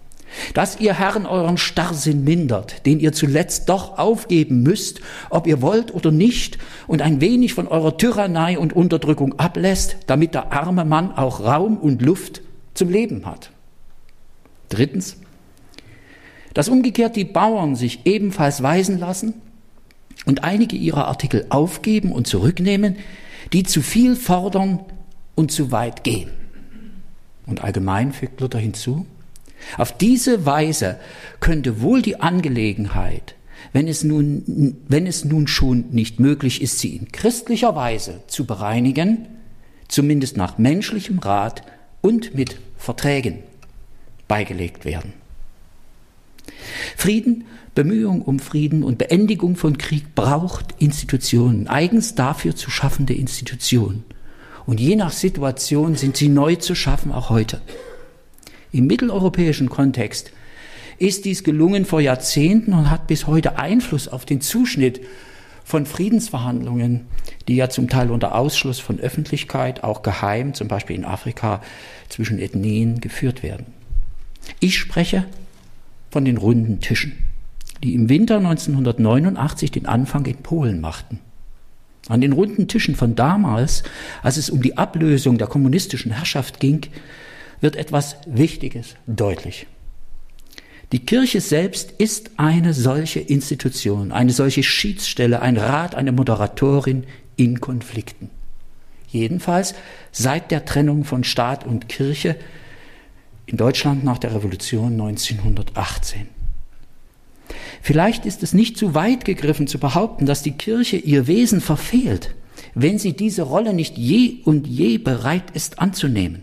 dass 0.55 0.81
ihr 0.81 0.95
Herren 0.95 1.27
euren 1.27 1.59
Starrsinn 1.59 2.25
mindert, 2.25 2.87
den 2.87 3.01
ihr 3.01 3.13
zuletzt 3.13 3.69
doch 3.69 3.99
aufgeben 3.99 4.63
müsst, 4.63 5.01
ob 5.31 5.47
ihr 5.47 5.63
wollt 5.63 5.95
oder 5.95 6.11
nicht, 6.11 6.59
und 6.87 7.03
ein 7.03 7.21
wenig 7.21 7.55
von 7.55 7.69
eurer 7.69 7.97
Tyrannei 7.97 8.59
und 8.59 8.73
Unterdrückung 8.73 9.39
ablässt, 9.39 9.97
damit 10.07 10.35
der 10.35 10.53
arme 10.53 10.85
Mann 10.85 11.13
auch 11.13 11.41
Raum 11.41 11.77
und 11.77 12.03
Luft 12.03 12.43
zum 12.75 12.89
Leben 12.89 13.27
hat. 13.27 13.51
Drittens, 14.73 15.19
dass 16.55 16.71
umgekehrt 16.71 17.17
die 17.17 17.27
Bauern 17.27 17.77
sich 17.77 18.07
ebenfalls 18.07 18.63
weisen 18.63 18.99
lassen 18.99 19.35
und 20.25 20.45
einige 20.45 20.77
ihrer 20.77 21.09
Artikel 21.09 21.45
aufgeben 21.51 22.11
und 22.11 22.27
zurücknehmen, 22.27 22.97
die 23.53 23.65
zu 23.65 23.83
viel 23.83 24.17
fordern 24.17 24.81
und 25.35 25.53
zu 25.53 25.73
weit 25.73 26.05
gehen. 26.05 26.31
Und 27.45 27.63
allgemein 27.63 28.13
fügt 28.13 28.41
Luther 28.41 28.59
hinzu, 28.59 29.05
auf 29.77 29.97
diese 29.97 30.47
Weise 30.47 30.99
könnte 31.39 31.83
wohl 31.83 32.01
die 32.01 32.21
Angelegenheit, 32.21 33.35
wenn 33.75 33.89
es 33.89 34.05
nun, 34.05 34.77
wenn 34.89 35.07
es 35.07 35.27
nun 35.27 35.49
schon 35.49 35.91
nicht 35.91 36.19
möglich 36.19 36.63
ist, 36.63 36.79
sie 36.79 36.97
in 36.97 37.13
christlicher 37.13 37.77
Weise 37.77 38.23
zu 38.27 38.47
bereinigen, 38.47 39.29
zumindest 39.89 40.39
nach 40.39 40.57
menschlichem 40.57 41.19
Rat 41.19 41.63
und 42.01 42.35
mit 42.35 42.57
Verträgen 42.79 43.41
beigelegt 44.33 44.87
werden. 44.87 45.13
Frieden, 46.97 47.45
Bemühung 47.75 48.23
um 48.23 48.39
Frieden 48.39 48.83
und 48.83 48.97
Beendigung 48.97 49.57
von 49.57 49.77
Krieg 49.77 50.15
braucht 50.15 50.75
Institutionen, 50.79 51.69
eigens 51.69 52.15
dafür 52.15 52.57
zu 52.57 52.71
schaffende 52.71 53.13
Institutionen. 53.13 54.05
Und 54.65 54.81
je 54.81 54.97
nach 54.97 55.13
Situation 55.13 55.97
sind 55.97 56.17
sie 56.17 56.31
neu 56.31 56.55
zu 56.57 56.75
schaffen, 56.75 57.13
auch 57.13 57.29
heute. 57.29 57.61
Im 58.73 58.87
mitteleuropäischen 58.87 59.69
Kontext 59.69 60.33
ist 60.97 61.27
dies 61.27 61.45
gelungen 61.45 61.85
vor 61.85 62.01
Jahrzehnten 62.01 62.73
und 62.73 62.89
hat 62.89 63.09
bis 63.09 63.27
heute 63.27 63.59
Einfluss 63.59 64.09
auf 64.09 64.25
den 64.25 64.41
Zuschnitt 64.41 65.03
von 65.63 65.85
Friedensverhandlungen, 65.85 67.03
die 67.49 67.57
ja 67.57 67.69
zum 67.69 67.87
Teil 67.91 68.11
unter 68.11 68.35
Ausschluss 68.35 68.81
von 68.81 68.99
Öffentlichkeit, 68.99 69.85
auch 69.85 70.01
geheim, 70.01 70.55
zum 70.55 70.69
Beispiel 70.69 70.97
in 70.97 71.05
Afrika, 71.05 71.61
zwischen 72.09 72.39
Ethnien 72.39 73.03
geführt 73.03 73.43
werden. 73.43 73.82
Ich 74.61 74.79
spreche 74.79 75.25
von 76.11 76.25
den 76.25 76.37
runden 76.37 76.81
Tischen, 76.81 77.13
die 77.83 77.95
im 77.95 78.09
Winter 78.09 78.37
1989 78.37 79.71
den 79.71 79.87
Anfang 79.87 80.27
in 80.27 80.37
Polen 80.37 80.81
machten. 80.81 81.21
An 82.09 82.21
den 82.21 82.33
runden 82.33 82.69
Tischen 82.69 82.97
von 82.97 83.15
damals, 83.15 83.85
als 84.23 84.37
es 84.37 84.51
um 84.51 84.61
die 84.61 84.77
Ablösung 84.77 85.39
der 85.39 85.47
kommunistischen 85.47 86.13
Herrschaft 86.13 86.59
ging, 86.61 86.87
wird 87.61 87.77
etwas 87.77 88.17
Wichtiges 88.27 88.97
deutlich. 89.07 89.67
Die 90.91 90.99
Kirche 90.99 91.41
selbst 91.41 91.93
ist 91.93 92.33
eine 92.37 92.75
solche 92.75 93.21
Institution, 93.21 94.13
eine 94.13 94.33
solche 94.33 94.63
Schiedsstelle, 94.63 95.41
ein 95.41 95.57
Rat, 95.57 95.95
eine 95.95 96.13
Moderatorin 96.13 97.05
in 97.37 97.61
Konflikten. 97.61 98.29
Jedenfalls 99.09 99.75
seit 100.11 100.51
der 100.51 100.65
Trennung 100.65 101.05
von 101.05 101.25
Staat 101.25 101.67
und 101.67 101.89
Kirche 101.89 102.37
in 103.53 103.59
Deutschland 103.59 104.03
nach 104.03 104.19
der 104.19 104.35
Revolution 104.35 104.93
1918. 104.93 106.27
Vielleicht 107.83 108.25
ist 108.25 108.43
es 108.43 108.55
nicht 108.55 108.79
zu 108.79 108.95
weit 108.95 109.27
gegriffen 109.27 109.67
zu 109.67 109.79
behaupten, 109.79 110.25
dass 110.25 110.43
die 110.43 110.53
Kirche 110.53 110.97
ihr 110.97 111.27
Wesen 111.27 111.61
verfehlt, 111.61 112.35
wenn 112.75 112.99
sie 112.99 113.13
diese 113.13 113.43
Rolle 113.43 113.75
nicht 113.75 113.99
je 113.99 114.39
und 114.45 114.67
je 114.67 114.97
bereit 114.97 115.51
ist 115.53 115.81
anzunehmen. 115.81 116.43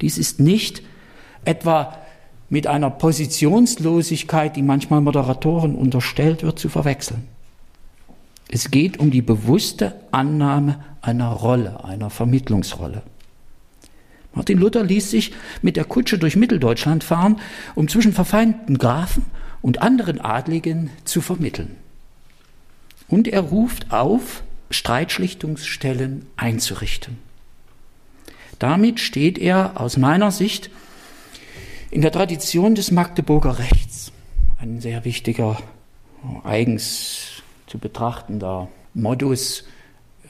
Dies 0.00 0.18
ist 0.18 0.38
nicht 0.38 0.82
etwa 1.44 1.98
mit 2.48 2.68
einer 2.68 2.90
Positionslosigkeit, 2.90 4.54
die 4.54 4.62
manchmal 4.62 5.00
Moderatoren 5.00 5.74
unterstellt 5.74 6.44
wird, 6.44 6.60
zu 6.60 6.68
verwechseln. 6.68 7.26
Es 8.48 8.70
geht 8.70 8.98
um 8.98 9.10
die 9.10 9.22
bewusste 9.22 9.96
Annahme 10.12 10.84
einer 11.02 11.30
Rolle, 11.30 11.84
einer 11.84 12.10
Vermittlungsrolle. 12.10 13.02
Martin 14.32 14.58
Luther 14.58 14.84
ließ 14.84 15.10
sich 15.10 15.32
mit 15.60 15.76
der 15.76 15.84
Kutsche 15.84 16.18
durch 16.18 16.36
Mitteldeutschland 16.36 17.04
fahren, 17.04 17.40
um 17.74 17.88
zwischen 17.88 18.12
verfeindeten 18.12 18.78
Grafen 18.78 19.24
und 19.60 19.82
anderen 19.82 20.20
Adligen 20.20 20.90
zu 21.04 21.20
vermitteln. 21.20 21.76
Und 23.08 23.26
er 23.26 23.40
ruft 23.40 23.92
auf, 23.92 24.44
Streitschlichtungsstellen 24.70 26.26
einzurichten. 26.36 27.18
Damit 28.60 29.00
steht 29.00 29.38
er 29.38 29.80
aus 29.80 29.96
meiner 29.96 30.30
Sicht 30.30 30.70
in 31.90 32.02
der 32.02 32.12
Tradition 32.12 32.76
des 32.76 32.92
Magdeburger 32.92 33.58
Rechts. 33.58 34.12
Ein 34.60 34.80
sehr 34.80 35.04
wichtiger, 35.04 35.60
eigens 36.44 37.42
zu 37.66 37.78
betrachtender 37.78 38.68
Modus, 38.94 39.64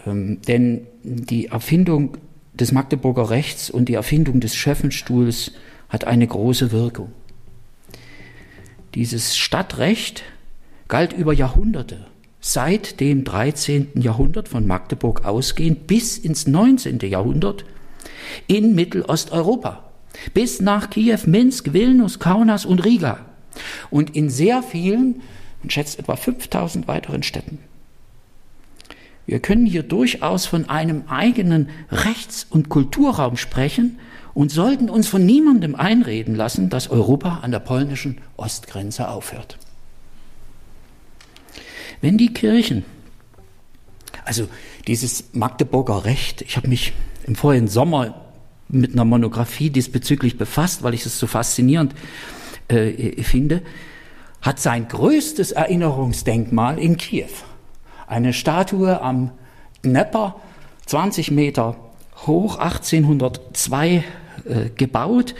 ähm, 0.06 0.40
denn 0.42 0.86
die 1.02 1.46
Erfindung 1.46 2.16
des 2.60 2.72
Magdeburger 2.72 3.30
Rechts 3.30 3.70
und 3.70 3.88
die 3.88 3.94
Erfindung 3.94 4.40
des 4.40 4.54
Schöffenstuhls 4.54 5.52
hat 5.88 6.04
eine 6.04 6.26
große 6.26 6.72
Wirkung. 6.72 7.12
Dieses 8.94 9.36
Stadtrecht 9.36 10.24
galt 10.88 11.12
über 11.12 11.32
Jahrhunderte, 11.32 12.06
seit 12.40 13.00
dem 13.00 13.24
13. 13.24 13.92
Jahrhundert 13.94 14.48
von 14.48 14.66
Magdeburg 14.66 15.24
ausgehend 15.24 15.86
bis 15.86 16.18
ins 16.18 16.46
19. 16.46 16.98
Jahrhundert 17.00 17.64
in 18.46 18.74
Mittelosteuropa, 18.74 19.90
bis 20.34 20.60
nach 20.60 20.90
Kiew, 20.90 21.20
Minsk, 21.26 21.72
Vilnius, 21.72 22.18
Kaunas 22.18 22.66
und 22.66 22.84
Riga 22.84 23.24
und 23.90 24.16
in 24.16 24.28
sehr 24.28 24.62
vielen, 24.62 25.22
man 25.62 25.70
schätzt 25.70 25.98
etwa 25.98 26.16
5000 26.16 26.88
weiteren 26.88 27.22
Städten. 27.22 27.58
Wir 29.30 29.38
können 29.38 29.64
hier 29.64 29.84
durchaus 29.84 30.46
von 30.46 30.68
einem 30.68 31.04
eigenen 31.06 31.68
Rechts- 31.88 32.44
und 32.50 32.68
Kulturraum 32.68 33.36
sprechen 33.36 34.00
und 34.34 34.50
sollten 34.50 34.90
uns 34.90 35.06
von 35.06 35.24
niemandem 35.24 35.76
einreden 35.76 36.34
lassen, 36.34 36.68
dass 36.68 36.90
Europa 36.90 37.38
an 37.42 37.52
der 37.52 37.60
polnischen 37.60 38.18
Ostgrenze 38.36 39.08
aufhört. 39.08 39.56
Wenn 42.00 42.18
die 42.18 42.34
Kirchen, 42.34 42.84
also 44.24 44.48
dieses 44.88 45.32
Magdeburger 45.32 46.04
Recht, 46.04 46.42
ich 46.42 46.56
habe 46.56 46.66
mich 46.66 46.92
im 47.24 47.36
vorigen 47.36 47.68
Sommer 47.68 48.32
mit 48.68 48.94
einer 48.94 49.04
Monographie 49.04 49.70
diesbezüglich 49.70 50.38
befasst, 50.38 50.82
weil 50.82 50.94
ich 50.94 51.06
es 51.06 51.20
so 51.20 51.28
faszinierend 51.28 51.94
äh, 52.66 53.22
finde, 53.22 53.62
hat 54.42 54.58
sein 54.58 54.88
größtes 54.88 55.52
Erinnerungsdenkmal 55.52 56.80
in 56.80 56.96
Kiew. 56.96 57.28
Eine 58.10 58.32
Statue 58.32 59.00
am 59.00 59.30
Dnepr, 59.84 60.34
20 60.86 61.30
Meter 61.30 61.76
hoch, 62.26 62.58
1802 62.58 64.02
äh, 64.44 64.70
gebaut. 64.74 65.36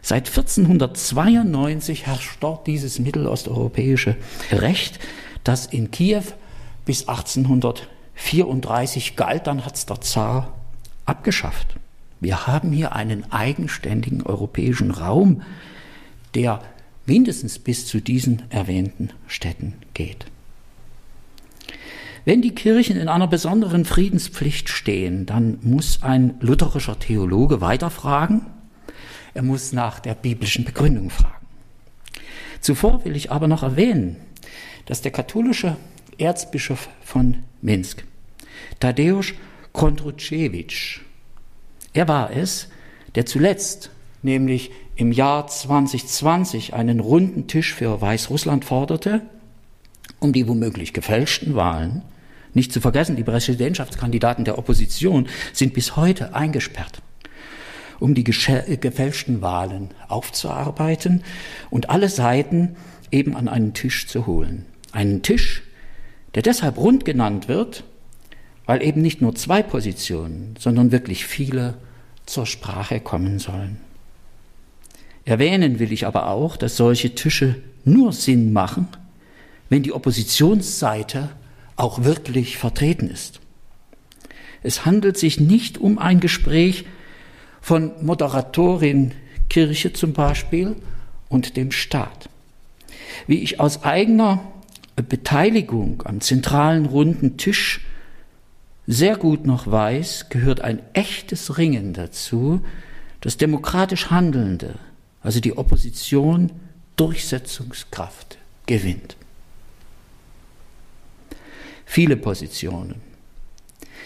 Seit 0.00 0.28
1492 0.28 2.06
herrscht 2.06 2.38
dort 2.40 2.66
dieses 2.66 2.98
mittelosteuropäische 2.98 4.16
Recht, 4.50 4.98
das 5.44 5.66
in 5.66 5.90
Kiew 5.90 6.22
bis 6.86 7.06
1834 7.06 9.16
galt. 9.16 9.46
Dann 9.46 9.66
hat 9.66 9.74
es 9.74 9.84
der 9.84 10.00
Zar 10.00 10.54
abgeschafft. 11.04 11.76
Wir 12.20 12.46
haben 12.46 12.72
hier 12.72 12.94
einen 12.94 13.30
eigenständigen 13.30 14.22
europäischen 14.22 14.90
Raum, 14.90 15.42
der 16.34 16.62
mindestens 17.04 17.58
bis 17.58 17.86
zu 17.86 18.00
diesen 18.00 18.50
erwähnten 18.50 19.10
Städten 19.26 19.74
geht. 19.92 20.24
Wenn 22.26 22.42
die 22.42 22.56
Kirchen 22.56 22.96
in 22.96 23.06
einer 23.06 23.28
besonderen 23.28 23.84
Friedenspflicht 23.84 24.68
stehen, 24.68 25.26
dann 25.26 25.60
muss 25.62 26.02
ein 26.02 26.34
lutherischer 26.40 26.98
Theologe 26.98 27.60
weiterfragen. 27.60 28.44
Er 29.32 29.42
muss 29.42 29.72
nach 29.72 30.00
der 30.00 30.16
biblischen 30.16 30.64
Begründung 30.64 31.10
fragen. 31.10 31.46
Zuvor 32.60 33.04
will 33.04 33.14
ich 33.14 33.30
aber 33.30 33.46
noch 33.46 33.62
erwähnen, 33.62 34.16
dass 34.86 35.02
der 35.02 35.12
katholische 35.12 35.76
Erzbischof 36.18 36.88
von 37.00 37.44
Minsk, 37.62 38.02
Tadeusz 38.80 39.34
Kondruczewitsch, 39.72 41.02
er 41.92 42.08
war 42.08 42.32
es, 42.32 42.70
der 43.14 43.24
zuletzt, 43.24 43.90
nämlich 44.22 44.72
im 44.96 45.12
Jahr 45.12 45.46
2020, 45.46 46.74
einen 46.74 46.98
runden 46.98 47.46
Tisch 47.46 47.72
für 47.72 48.00
Weißrussland 48.00 48.64
forderte, 48.64 49.22
um 50.18 50.32
die 50.32 50.48
womöglich 50.48 50.92
gefälschten 50.92 51.54
Wahlen. 51.54 52.02
Nicht 52.56 52.72
zu 52.72 52.80
vergessen, 52.80 53.16
die 53.16 53.22
Präsidentschaftskandidaten 53.22 54.46
der 54.46 54.56
Opposition 54.56 55.28
sind 55.52 55.74
bis 55.74 55.94
heute 55.94 56.34
eingesperrt, 56.34 57.02
um 58.00 58.14
die 58.14 58.24
gefälschten 58.24 59.42
Wahlen 59.42 59.90
aufzuarbeiten 60.08 61.22
und 61.68 61.90
alle 61.90 62.08
Seiten 62.08 62.76
eben 63.10 63.36
an 63.36 63.48
einen 63.48 63.74
Tisch 63.74 64.06
zu 64.06 64.26
holen. 64.26 64.64
Einen 64.90 65.20
Tisch, 65.20 65.64
der 66.34 66.40
deshalb 66.40 66.78
rund 66.78 67.04
genannt 67.04 67.46
wird, 67.46 67.84
weil 68.64 68.82
eben 68.82 69.02
nicht 69.02 69.20
nur 69.20 69.34
zwei 69.34 69.62
Positionen, 69.62 70.54
sondern 70.58 70.92
wirklich 70.92 71.26
viele 71.26 71.74
zur 72.24 72.46
Sprache 72.46 73.00
kommen 73.00 73.38
sollen. 73.38 73.80
Erwähnen 75.26 75.78
will 75.78 75.92
ich 75.92 76.06
aber 76.06 76.28
auch, 76.28 76.56
dass 76.56 76.78
solche 76.78 77.14
Tische 77.14 77.56
nur 77.84 78.14
Sinn 78.14 78.54
machen, 78.54 78.88
wenn 79.68 79.82
die 79.82 79.92
Oppositionsseite 79.92 81.28
auch 81.76 82.04
wirklich 82.04 82.58
vertreten 82.58 83.08
ist. 83.08 83.40
Es 84.62 84.84
handelt 84.84 85.16
sich 85.16 85.38
nicht 85.38 85.78
um 85.78 85.98
ein 85.98 86.20
Gespräch 86.20 86.86
von 87.60 87.92
Moderatorin 88.04 89.12
Kirche 89.48 89.92
zum 89.92 90.12
Beispiel 90.12 90.74
und 91.28 91.56
dem 91.56 91.70
Staat. 91.70 92.28
Wie 93.26 93.42
ich 93.42 93.60
aus 93.60 93.84
eigener 93.84 94.40
Beteiligung 94.96 96.02
am 96.06 96.20
zentralen 96.20 96.86
runden 96.86 97.36
Tisch 97.36 97.86
sehr 98.86 99.16
gut 99.16 99.46
noch 99.46 99.70
weiß, 99.70 100.28
gehört 100.30 100.60
ein 100.60 100.80
echtes 100.94 101.58
Ringen 101.58 101.92
dazu, 101.92 102.64
das 103.20 103.36
demokratisch 103.36 104.10
Handelnde, 104.10 104.76
also 105.22 105.40
die 105.40 105.56
Opposition, 105.56 106.52
Durchsetzungskraft 106.96 108.38
gewinnt. 108.66 109.16
Viele 111.86 112.18
Positionen. 112.18 113.00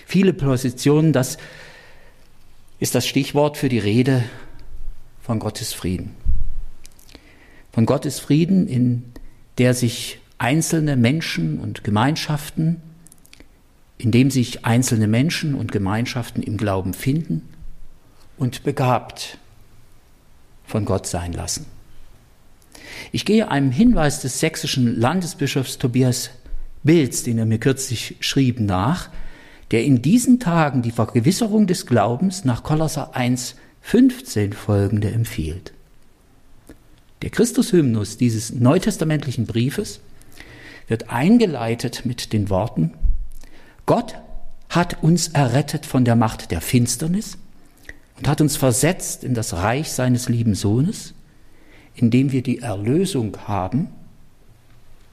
Viele 0.07 0.33
Positionen, 0.33 1.13
das 1.13 1.39
ist 2.79 2.95
das 2.95 3.07
Stichwort 3.07 3.57
für 3.57 3.69
die 3.69 3.81
Rede 3.81 4.23
von 5.21 5.41
Gottes 5.41 5.73
Frieden. 5.73 6.15
Von 7.73 7.87
Gottes 7.87 8.21
Frieden, 8.21 8.69
in 8.69 9.05
der 9.59 9.75
sich 9.75 10.21
einzelne 10.39 10.97
Menschen 10.97 11.59
und 11.59 11.83
Gemeinschaften 11.83 12.81
in 14.01 14.11
dem 14.11 14.31
sich 14.31 14.65
einzelne 14.65 15.07
Menschen 15.07 15.55
und 15.55 15.73
Gemeinschaften 15.73 16.43
im 16.43 16.57
Glauben 16.57 16.95
finden 16.95 17.49
und 18.39 18.65
begabt 18.65 19.37
von 20.65 20.87
Gott 20.87 21.07
sein 21.07 21.35
lassen. 21.35 21.67
Ich 23.13 23.27
gehe 23.27 23.51
einem 23.51 23.71
Hinweis 23.71 24.23
des 24.23 24.41
sächsischen 24.41 24.99
Landesbischofs 24.99 25.77
Tobias 25.77 26.31
Bilz, 26.83 27.23
den 27.23 27.39
er 27.39 27.47
mir 27.47 27.59
kürzlich 27.59 28.17
schrieb, 28.21 28.61
nach, 28.61 29.11
der 29.71 29.85
in 29.85 30.03
diesen 30.03 30.41
Tagen 30.41 30.83
die 30.83 30.91
Vergewisserung 30.91 31.67
des 31.67 31.87
Glaubens 31.87 32.45
nach 32.45 32.63
Kolosser 32.63 33.15
1, 33.15 33.57
15 33.83 34.53
folgende 34.53 35.11
empfiehlt. 35.11 35.73
Der 37.23 37.31
Christushymnus 37.31 38.17
dieses 38.17 38.53
neutestamentlichen 38.53 39.47
Briefes 39.47 40.01
wird 40.89 41.11
eingeleitet 41.11 42.05
mit 42.05 42.33
den 42.33 42.51
Worten 42.51 42.95
Gott 43.91 44.15
hat 44.69 45.03
uns 45.03 45.27
errettet 45.27 45.85
von 45.85 46.05
der 46.05 46.15
Macht 46.15 46.53
der 46.53 46.61
Finsternis 46.61 47.39
und 48.17 48.29
hat 48.29 48.41
uns 48.41 48.57
versetzt 48.57 49.25
in 49.25 49.35
das 49.35 49.53
Reich 49.53 49.91
seines 49.91 50.29
lieben 50.29 50.55
Sohnes, 50.55 51.13
indem 51.97 52.31
wir 52.31 52.45
die 52.45 52.61
Erlösung 52.61 53.37
haben, 53.49 53.89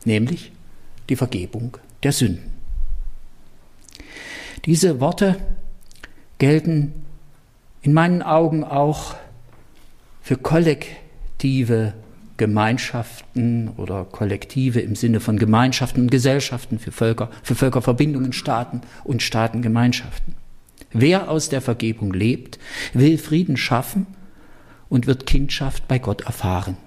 nämlich 0.06 0.52
die 1.10 1.15
Vergebung 1.15 1.78
der 2.04 2.12
Sünden. 2.12 2.52
Diese 4.65 5.00
Worte 5.00 5.38
gelten 6.39 6.93
in 7.82 7.93
meinen 7.93 8.22
Augen 8.22 8.63
auch 8.63 9.15
für 10.22 10.36
kollektive 10.36 11.93
Gemeinschaften 12.38 13.70
oder 13.78 14.06
Kollektive 14.06 14.80
im 14.80 14.96
Sinne 14.96 15.20
von 15.20 15.39
Gemeinschaften 15.39 16.02
und 16.02 16.12
Gesellschaften 16.12 16.80
für 16.80 16.91
Völker, 16.91 17.32
für 17.41 17.56
Völkerverbindungen, 17.56 18.32
Staaten 18.34 18.82
und 19.04 19.24
Staatengemeinschaften. 19.24 20.36
Wer 20.91 21.30
aus 21.30 21.50
der 21.50 21.62
Vergebung 21.62 22.13
lebt, 22.13 22.60
will 22.93 23.17
Frieden 23.17 23.58
schaffen 23.58 24.06
und 24.89 25.08
wird 25.08 25.26
Kindschaft 25.26 25.88
bei 25.88 26.00
Gott 26.00 26.22
erfahren. 26.22 26.78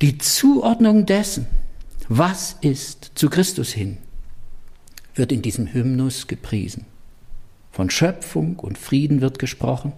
Die 0.00 0.16
Zuordnung 0.16 1.04
dessen, 1.04 1.46
was 2.12 2.56
ist 2.60 3.12
zu 3.14 3.30
Christus 3.30 3.72
hin, 3.72 3.98
wird 5.14 5.30
in 5.30 5.42
diesem 5.42 5.72
Hymnus 5.72 6.26
gepriesen. 6.26 6.84
Von 7.70 7.88
Schöpfung 7.88 8.58
und 8.58 8.78
Frieden 8.78 9.20
wird 9.20 9.38
gesprochen 9.38 9.92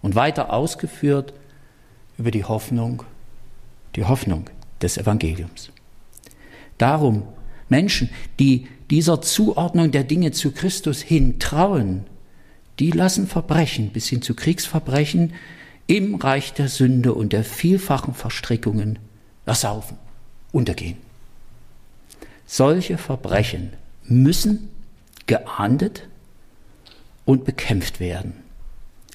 und 0.00 0.14
weiter 0.14 0.50
ausgeführt 0.50 1.34
über 2.16 2.30
die 2.30 2.44
Hoffnung, 2.44 3.02
die 3.96 4.04
Hoffnung 4.06 4.48
des 4.80 4.96
Evangeliums. 4.96 5.70
Darum 6.78 7.24
Menschen, 7.68 8.08
die 8.40 8.66
dieser 8.88 9.20
Zuordnung 9.20 9.90
der 9.90 10.04
Dinge 10.04 10.32
zu 10.32 10.52
Christus 10.52 11.02
hin 11.02 11.38
trauen, 11.38 12.06
die 12.78 12.92
lassen 12.92 13.26
Verbrechen 13.26 13.90
bis 13.90 14.08
hin 14.08 14.22
zu 14.22 14.34
Kriegsverbrechen 14.34 15.34
im 15.86 16.14
Reich 16.14 16.54
der 16.54 16.68
Sünde 16.68 17.12
und 17.12 17.34
der 17.34 17.44
vielfachen 17.44 18.14
Verstrickungen 18.14 18.98
ersaufen, 19.44 19.98
untergehen. 20.50 21.07
Solche 22.50 22.96
Verbrechen 22.96 23.74
müssen 24.04 24.70
geahndet 25.26 26.08
und 27.26 27.44
bekämpft 27.44 28.00
werden, 28.00 28.32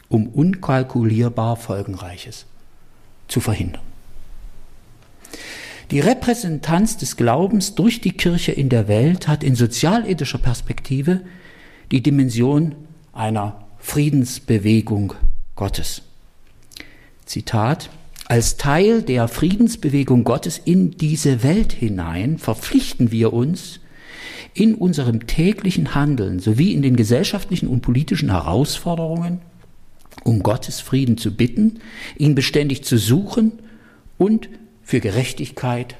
um 0.08 0.28
unkalkulierbar 0.28 1.56
Folgenreiches 1.56 2.46
zu 3.28 3.42
verhindern. 3.42 3.82
Die 5.90 6.00
Repräsentanz 6.00 6.98
des 6.98 7.18
Glaubens 7.18 7.74
durch 7.74 8.02
die 8.02 8.12
Kirche 8.12 8.52
in 8.52 8.70
der 8.70 8.88
Welt 8.88 9.28
hat 9.28 9.44
in 9.44 9.56
sozialethischer 9.56 10.38
Perspektive 10.38 11.22
die 11.92 12.04
Dimension 12.04 12.76
einer 13.14 13.66
Friedensbewegung 13.80 15.14
Gottes. 15.56 16.04
Zitat 17.26 17.90
als 18.34 18.58
Teil 18.58 19.04
der 19.04 19.28
Friedensbewegung 19.28 20.24
Gottes 20.24 20.58
in 20.58 20.90
diese 20.90 21.44
Welt 21.44 21.72
hinein 21.72 22.40
verpflichten 22.40 23.12
wir 23.12 23.32
uns, 23.32 23.80
in 24.56 24.74
unserem 24.74 25.28
täglichen 25.28 25.94
Handeln 25.94 26.40
sowie 26.40 26.74
in 26.74 26.82
den 26.82 26.96
gesellschaftlichen 26.96 27.68
und 27.68 27.82
politischen 27.82 28.32
Herausforderungen 28.32 29.42
um 30.24 30.42
Gottes 30.42 30.80
Frieden 30.80 31.20
zu 31.20 31.36
bitten, 31.36 31.80
ihn 32.18 32.34
beständig 32.34 32.84
zu 32.84 32.98
suchen 32.98 33.52
und 34.18 34.50
für 34.82 35.00
Gerechtigkeit 35.00 35.96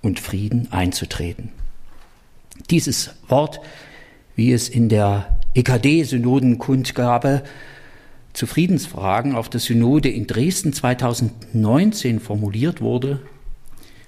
und 0.00 0.18
Frieden 0.18 0.68
einzutreten. 0.72 1.50
Dieses 2.70 3.10
Wort, 3.28 3.60
wie 4.34 4.50
es 4.50 4.70
in 4.70 4.88
der 4.88 5.38
EKD-Synodenkundgabe 5.52 7.42
zu 8.36 8.46
Friedensfragen 8.46 9.34
auf 9.34 9.48
der 9.48 9.60
Synode 9.60 10.10
in 10.10 10.26
Dresden 10.26 10.74
2019 10.74 12.20
formuliert 12.20 12.82
wurde, 12.82 13.20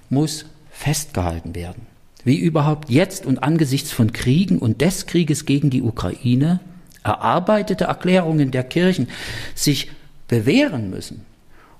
muss 0.09 0.45
festgehalten 0.71 1.55
werden. 1.55 1.87
Wie 2.23 2.37
überhaupt 2.37 2.91
jetzt 2.91 3.25
und 3.25 3.41
angesichts 3.41 3.91
von 3.91 4.13
Kriegen 4.13 4.59
und 4.59 4.81
des 4.81 5.07
Krieges 5.07 5.45
gegen 5.45 5.71
die 5.71 5.81
Ukraine 5.81 6.59
erarbeitete 7.03 7.85
Erklärungen 7.85 8.51
der 8.51 8.63
Kirchen 8.63 9.07
sich 9.55 9.89
bewähren 10.27 10.91
müssen 10.91 11.25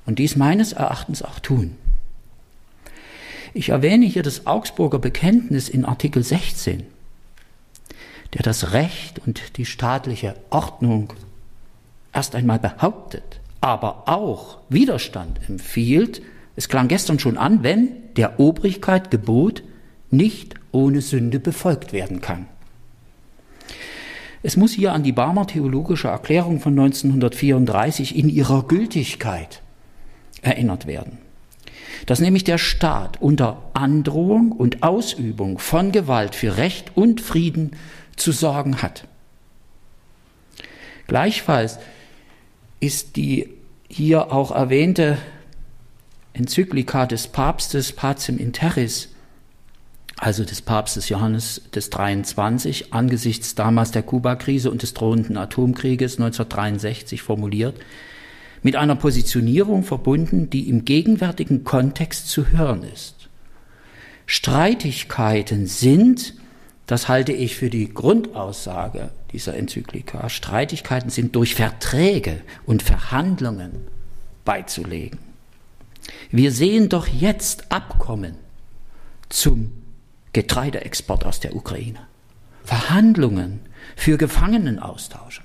und 0.07 0.17
dies 0.17 0.35
meines 0.35 0.73
Erachtens 0.73 1.21
auch 1.21 1.39
tun. 1.39 1.75
Ich 3.53 3.69
erwähne 3.69 4.07
hier 4.07 4.23
das 4.23 4.47
Augsburger 4.47 4.97
Bekenntnis 4.97 5.69
in 5.69 5.85
Artikel 5.85 6.23
16, 6.23 6.83
der 8.33 8.41
das 8.41 8.73
Recht 8.73 9.19
und 9.19 9.57
die 9.57 9.65
staatliche 9.65 10.35
Ordnung 10.49 11.13
erst 12.19 12.35
einmal 12.35 12.59
behauptet, 12.59 13.39
aber 13.61 14.09
auch 14.09 14.57
Widerstand 14.67 15.39
empfiehlt, 15.47 16.21
es 16.57 16.67
klang 16.67 16.89
gestern 16.89 17.17
schon 17.17 17.37
an, 17.37 17.63
wenn 17.63 18.13
der 18.17 18.41
Obrigkeit 18.41 19.09
Gebot 19.09 19.63
nicht 20.11 20.55
ohne 20.73 20.99
Sünde 20.99 21.39
befolgt 21.39 21.93
werden 21.93 22.19
kann. 22.19 22.47
Es 24.43 24.57
muss 24.57 24.73
hier 24.73 24.91
an 24.91 25.03
die 25.03 25.13
Barmer 25.13 25.47
Theologische 25.47 26.09
Erklärung 26.09 26.59
von 26.59 26.77
1934 26.77 28.17
in 28.17 28.27
ihrer 28.27 28.63
Gültigkeit 28.63 29.61
erinnert 30.41 30.87
werden, 30.87 31.19
dass 32.05 32.19
nämlich 32.19 32.43
der 32.43 32.57
Staat 32.57 33.21
unter 33.21 33.63
Androhung 33.73 34.51
und 34.51 34.83
Ausübung 34.83 35.57
von 35.57 35.93
Gewalt 35.93 36.35
für 36.35 36.57
Recht 36.57 36.91
und 36.95 37.21
Frieden 37.21 37.71
zu 38.17 38.33
sorgen 38.33 38.81
hat. 38.81 39.05
Gleichfalls 41.07 41.79
ist 42.79 43.15
die 43.15 43.49
hier 43.89 44.31
auch 44.31 44.51
erwähnte 44.51 45.17
Enzyklika 46.33 47.05
des 47.05 47.27
Papstes 47.27 47.91
Pacem 47.91 48.37
in 48.37 48.53
Terris, 48.53 49.09
also 50.17 50.43
des 50.43 50.61
Papstes 50.61 51.09
Johannes 51.09 51.61
des 51.73 51.89
23, 51.89 52.93
angesichts 52.93 53.55
damals 53.55 53.91
der 53.91 54.03
Kuba-Krise 54.03 54.69
und 54.69 54.81
des 54.81 54.93
drohenden 54.93 55.37
Atomkrieges 55.37 56.13
1963 56.13 57.21
formuliert, 57.21 57.79
mit 58.61 58.75
einer 58.75 58.95
Positionierung 58.95 59.83
verbunden, 59.83 60.49
die 60.49 60.69
im 60.69 60.85
gegenwärtigen 60.85 61.63
Kontext 61.63 62.29
zu 62.29 62.49
hören 62.49 62.83
ist. 62.83 63.29
Streitigkeiten 64.25 65.65
sind, 65.65 66.35
das 66.89 67.07
halte 67.07 67.33
ich 67.33 67.55
für 67.55 67.69
die 67.69 67.93
Grundaussage 67.93 69.11
dieser 69.31 69.55
Enzyklika. 69.55 70.27
Streitigkeiten 70.27 71.11
sind 71.11 71.35
durch 71.35 71.53
Verträge 71.53 72.41
und 72.65 72.81
Verhandlungen 72.81 73.87
beizulegen. 74.43 75.19
Wir 76.31 76.51
sehen 76.51 76.89
doch 76.89 77.05
jetzt 77.05 77.71
Abkommen 77.71 78.33
zum 79.29 79.71
Getreideexport 80.33 81.27
aus 81.27 81.39
der 81.39 81.55
Ukraine, 81.55 81.99
Verhandlungen 82.63 83.59
für 83.95 84.17
Gefangenenaustausche, 84.17 85.43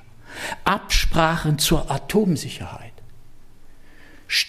Absprachen 0.64 1.58
zur 1.58 1.90
Atomsicherheit, 1.90 2.94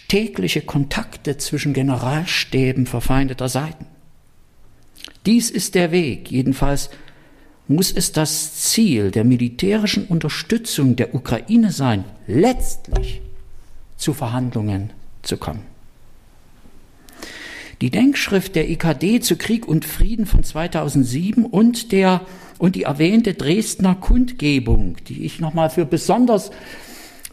tägliche 0.08 0.62
Kontakte 0.62 1.38
zwischen 1.38 1.74
Generalstäben 1.74 2.86
verfeindeter 2.88 3.50
Seiten. 3.50 3.86
Dies 5.26 5.50
ist 5.50 5.76
der 5.76 5.92
Weg, 5.92 6.30
jedenfalls 6.32 6.90
muss 7.68 7.92
es 7.92 8.12
das 8.12 8.56
Ziel 8.56 9.10
der 9.12 9.24
militärischen 9.24 10.06
Unterstützung 10.06 10.96
der 10.96 11.16
Ukraine 11.16 11.72
sein, 11.72 12.06
letztlich 12.28 13.22
zu 13.98 14.14
Verhandlungen 14.14 14.92
zu 15.24 15.38
kommen. 15.38 15.64
Die 17.82 17.90
Denkschrift 17.90 18.56
der 18.56 18.70
IKD 18.70 19.20
zu 19.20 19.36
Krieg 19.36 19.68
und 19.68 19.84
Frieden 19.84 20.26
von 20.26 20.44
2007 20.44 21.46
und 21.46 21.92
der 21.92 22.22
und 22.58 22.76
die 22.76 22.84
erwähnte 22.84 23.34
Dresdner 23.34 23.96
Kundgebung, 23.96 24.96
die 25.08 25.26
ich 25.26 25.42
nochmal 25.42 25.70
für 25.70 25.86
besonders 25.86 26.52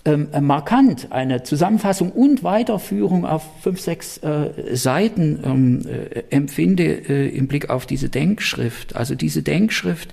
ähm, 0.05 0.29
äh, 0.33 0.41
markant 0.41 1.09
eine 1.11 1.45
Zusammenfassung 1.45 2.11
und 2.11 2.43
Weiterführung 2.43 3.25
auf 3.25 3.45
fünf, 3.61 3.81
sechs 3.81 4.19
äh, 4.19 4.75
Seiten 4.75 5.41
ähm, 5.45 5.83
äh, 5.87 6.25
empfinde 6.31 7.09
äh, 7.09 7.29
im 7.29 7.47
Blick 7.47 7.71
auf 7.71 7.87
diese 7.87 8.09
Denkschrift. 8.09 8.97
Also 8.97 9.15
diese 9.15 9.43
Denkschrift 9.43 10.13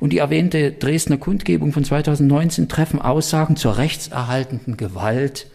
und 0.00 0.12
die 0.12 0.18
erwähnte 0.18 0.72
Dresdner 0.72 1.16
Kundgebung 1.16 1.72
von 1.72 1.84
2019 1.84 2.68
treffen 2.68 3.00
Aussagen 3.00 3.56
zur 3.56 3.78
rechtserhaltenden 3.78 4.76
Gewalt 4.76 5.46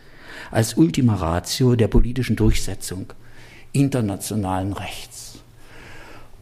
als 0.49 0.75
Ultima 0.75 1.15
Ratio 1.15 1.75
der 1.75 1.87
politischen 1.87 2.35
Durchsetzung 2.35 3.13
internationalen 3.73 4.73
Rechts. 4.73 5.26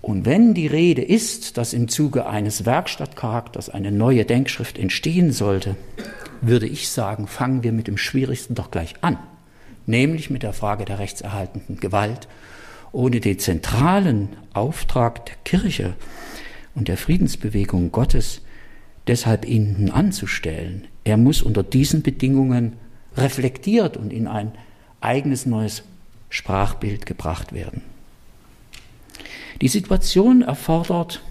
Und 0.05 0.23
wenn 0.23 0.53
die 0.53 0.67
Rede 0.67 1.01
ist, 1.01 1.57
dass 1.57 1.73
im 1.73 1.87
Zuge 1.87 2.27
eines 2.27 2.63
Werkstattcharakters 2.63 3.71
eine 3.71 3.91
neue 3.91 4.23
Denkschrift 4.23 4.77
entstehen 4.77 5.31
sollte, 5.31 5.75
würde 6.41 6.67
ich 6.67 6.89
sagen, 6.89 7.25
fangen 7.25 7.63
wir 7.63 7.71
mit 7.71 7.87
dem 7.87 7.97
Schwierigsten 7.97 8.53
doch 8.53 8.69
gleich 8.69 8.93
an, 9.01 9.17
nämlich 9.87 10.29
mit 10.29 10.43
der 10.43 10.53
Frage 10.53 10.85
der 10.85 10.99
rechtserhaltenden 10.99 11.77
Gewalt, 11.77 12.27
ohne 12.91 13.19
den 13.19 13.39
zentralen 13.39 14.29
Auftrag 14.53 15.25
der 15.25 15.37
Kirche 15.43 15.95
und 16.75 16.87
der 16.87 16.97
Friedensbewegung 16.97 17.91
Gottes 17.91 18.43
deshalb 19.07 19.47
ihnen 19.47 19.89
anzustellen. 19.89 20.87
Er 21.03 21.17
muss 21.17 21.41
unter 21.41 21.63
diesen 21.63 22.03
Bedingungen 22.03 22.73
reflektiert 23.17 23.97
und 23.97 24.13
in 24.13 24.27
ein 24.27 24.51
eigenes 25.01 25.47
neues 25.47 25.81
Sprachbild 26.29 27.07
gebracht 27.07 27.53
werden. 27.53 27.94
Die 29.61 29.67
Situation 29.67 30.41
erfordert 30.41 31.21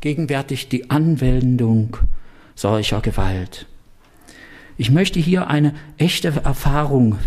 gegenwärtig 0.00 0.68
die 0.68 0.90
Anwendung 0.90 1.96
solcher 2.54 3.00
Gewalt 3.00 3.66
Ich 4.76 4.90
möchte 4.90 5.20
hier 5.20 5.46
eine 5.46 5.74
echte 5.96 6.28
Erfahrung 6.28 7.18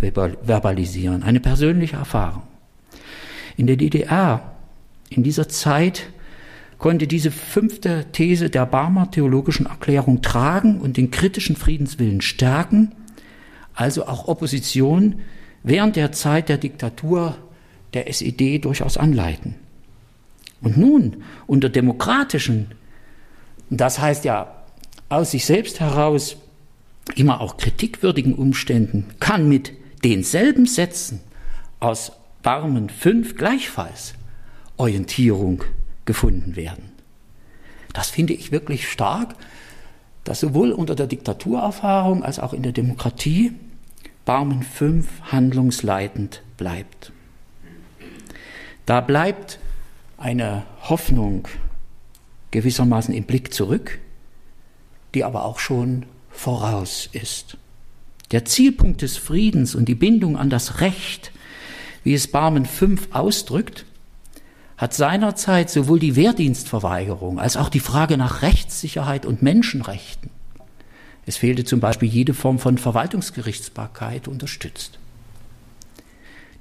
verbalisieren, 0.43 1.23
eine 1.23 1.39
persönliche 1.39 1.95
Erfahrung. 1.95 2.43
In 3.55 3.67
der 3.67 3.77
DDR, 3.77 4.55
in 5.09 5.23
dieser 5.23 5.47
Zeit, 5.47 6.09
konnte 6.77 7.07
diese 7.07 7.31
fünfte 7.31 8.05
These 8.11 8.49
der 8.49 8.65
Barmer 8.65 9.09
theologischen 9.09 9.65
Erklärung 9.65 10.21
tragen 10.21 10.81
und 10.81 10.97
den 10.97 11.11
kritischen 11.11 11.55
Friedenswillen 11.55 12.19
stärken, 12.19 12.91
also 13.73 14.07
auch 14.07 14.27
Opposition 14.27 15.21
während 15.63 15.95
der 15.95 16.11
Zeit 16.11 16.49
der 16.49 16.57
Diktatur 16.57 17.37
der 17.93 18.09
SED 18.09 18.59
durchaus 18.59 18.97
anleiten. 18.97 19.55
Und 20.65 20.77
nun 20.77 21.17
unter 21.45 21.69
demokratischen, 21.69 22.71
das 23.69 23.99
heißt 23.99 24.25
ja 24.25 24.63
aus 25.09 25.29
sich 25.29 25.45
selbst 25.45 25.79
heraus 25.79 26.37
immer 27.13 27.39
auch 27.39 27.57
kritikwürdigen 27.57 28.33
Umständen, 28.33 29.05
kann 29.19 29.47
mit 29.47 29.73
denselben 30.03 30.65
Sätzen 30.65 31.19
aus 31.79 32.13
Barmen 32.41 32.89
5 32.89 33.37
gleichfalls 33.37 34.15
Orientierung 34.77 35.63
gefunden 36.05 36.55
werden. 36.55 36.89
Das 37.93 38.09
finde 38.09 38.33
ich 38.33 38.51
wirklich 38.51 38.89
stark, 38.89 39.35
dass 40.23 40.39
sowohl 40.39 40.71
unter 40.71 40.95
der 40.95 41.05
Diktaturerfahrung 41.05 42.23
als 42.23 42.39
auch 42.39 42.53
in 42.53 42.63
der 42.63 42.71
Demokratie 42.71 43.51
Barmen 44.25 44.63
5 44.63 45.31
handlungsleitend 45.31 46.41
bleibt. 46.57 47.11
Da 48.87 49.01
bleibt 49.01 49.59
eine 50.17 50.63
Hoffnung 50.81 51.47
gewissermaßen 52.51 53.13
im 53.13 53.25
Blick 53.25 53.53
zurück, 53.53 53.99
die 55.13 55.23
aber 55.23 55.45
auch 55.45 55.59
schon 55.59 56.05
voraus 56.29 57.09
ist. 57.11 57.57
Der 58.31 58.45
Zielpunkt 58.45 59.01
des 59.01 59.17
Friedens 59.17 59.75
und 59.75 59.85
die 59.85 59.95
Bindung 59.95 60.37
an 60.37 60.49
das 60.49 60.79
Recht, 60.81 61.31
wie 62.03 62.13
es 62.13 62.27
Barmen 62.27 62.65
5 62.65 63.09
ausdrückt, 63.13 63.85
hat 64.77 64.93
seinerzeit 64.93 65.69
sowohl 65.69 65.99
die 65.99 66.15
Wehrdienstverweigerung 66.15 67.39
als 67.39 67.55
auch 67.55 67.69
die 67.69 67.79
Frage 67.79 68.17
nach 68.17 68.41
Rechtssicherheit 68.41 69.25
und 69.25 69.41
Menschenrechten, 69.41 70.29
es 71.25 71.37
fehlte 71.37 71.63
zum 71.63 71.79
Beispiel 71.79 72.07
jede 72.07 72.33
Form 72.33 72.59
von 72.59 72.77
Verwaltungsgerichtsbarkeit, 72.77 74.27
unterstützt. 74.27 74.99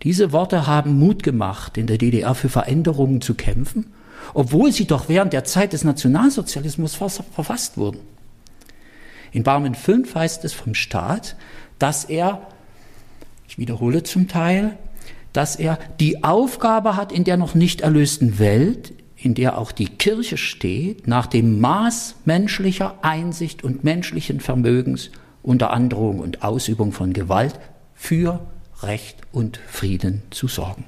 Diese 0.04 0.32
Worte 0.32 0.66
haben 0.66 0.98
Mut 0.98 1.22
gemacht, 1.22 1.78
in 1.78 1.86
der 1.86 1.96
DDR 1.96 2.34
für 2.34 2.50
Veränderungen 2.50 3.22
zu 3.22 3.34
kämpfen, 3.34 3.86
obwohl 4.34 4.70
sie 4.70 4.86
doch 4.86 5.08
während 5.08 5.32
der 5.32 5.44
Zeit 5.44 5.72
des 5.72 5.82
Nationalsozialismus 5.82 6.94
verfasst 6.94 7.78
wurden. 7.78 8.00
In 9.32 9.42
Barmen 9.42 9.74
5 9.74 10.14
heißt 10.14 10.44
es 10.44 10.52
vom 10.52 10.74
Staat, 10.74 11.36
dass 11.78 12.04
er, 12.04 12.46
ich 13.48 13.58
wiederhole 13.58 14.02
zum 14.02 14.28
Teil, 14.28 14.76
dass 15.32 15.56
er 15.56 15.78
die 15.98 16.22
Aufgabe 16.22 16.96
hat, 16.96 17.10
in 17.10 17.24
der 17.24 17.38
noch 17.38 17.54
nicht 17.54 17.80
erlösten 17.80 18.38
Welt, 18.38 18.92
in 19.16 19.34
der 19.34 19.58
auch 19.58 19.72
die 19.72 19.88
Kirche 19.88 20.36
steht, 20.36 21.08
nach 21.08 21.26
dem 21.26 21.60
Maß 21.60 22.16
menschlicher 22.26 22.98
Einsicht 23.02 23.64
und 23.64 23.84
menschlichen 23.84 24.40
Vermögens 24.40 25.10
unter 25.42 25.70
Androhung 25.70 26.20
und 26.20 26.44
Ausübung 26.44 26.92
von 26.92 27.14
Gewalt 27.14 27.58
für 27.94 28.40
Recht 28.86 29.18
und 29.32 29.56
Frieden 29.56 30.22
zu 30.30 30.48
sorgen. 30.48 30.84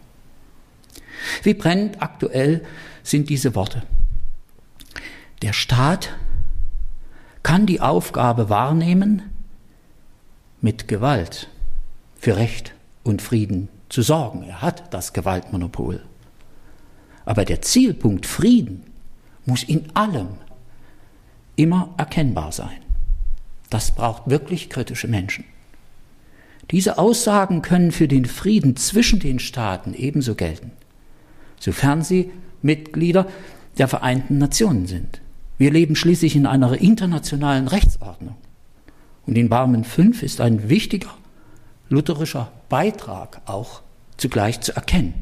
Wie 1.43 1.55
brennend 1.55 2.03
aktuell 2.03 2.65
sind 3.03 3.29
diese 3.29 3.55
Worte. 3.55 3.83
Der 5.43 5.53
Staat 5.53 6.15
kann 7.43 7.67
die 7.67 7.81
Aufgabe 7.81 8.49
wahrnehmen, 8.49 9.23
mit 10.61 10.89
Gewalt 10.89 11.49
für 12.19 12.37
Recht 12.37 12.75
und 13.05 13.23
Frieden 13.23 13.69
zu 13.89 14.03
sorgen. 14.03 14.43
Er 14.43 14.63
hat 14.63 14.93
das 14.93 15.13
Gewaltmonopol. 15.13 16.03
Aber 17.25 17.45
der 17.45 17.63
Zielpunkt 17.63 18.27
Frieden 18.27 18.85
muss 19.45 19.63
in 19.63 19.95
allem 19.95 20.29
immer 21.57 21.95
erkennbar 21.97 22.53
sein. 22.53 22.81
Das 23.71 23.91
braucht 23.91 24.29
wirklich 24.29 24.71
kritische 24.71 25.09
Menschen. 25.09 25.45
Diese 26.71 26.99
Aussagen 26.99 27.63
können 27.63 27.93
für 27.93 28.09
den 28.09 28.25
Frieden 28.25 28.77
zwischen 28.77 29.21
den 29.21 29.39
Staaten 29.39 29.95
ebenso 29.95 30.35
gelten, 30.35 30.73
sofern 31.61 32.03
sie 32.03 32.31
Mitglieder 32.63 33.27
der 33.79 33.89
Vereinten 33.89 34.39
Nationen 34.39 34.87
sind. 34.87 35.21
Wir 35.59 35.71
leben 35.71 35.97
schließlich 35.97 36.37
in 36.37 36.47
einer 36.47 36.77
internationalen 36.79 37.69
Rechtsordnung. 37.69 38.37
Und 39.27 39.39
in 39.39 39.49
Barmen 39.49 39.85
5 39.85 40.23
ist 40.23 40.41
ein 40.41 40.69
wichtiger 40.69 41.11
lutherischer 41.89 42.53
Beitrag 42.69 43.41
auch 43.47 43.83
zugleich 44.17 44.61
zu 44.61 44.75
erkennen. 44.75 45.15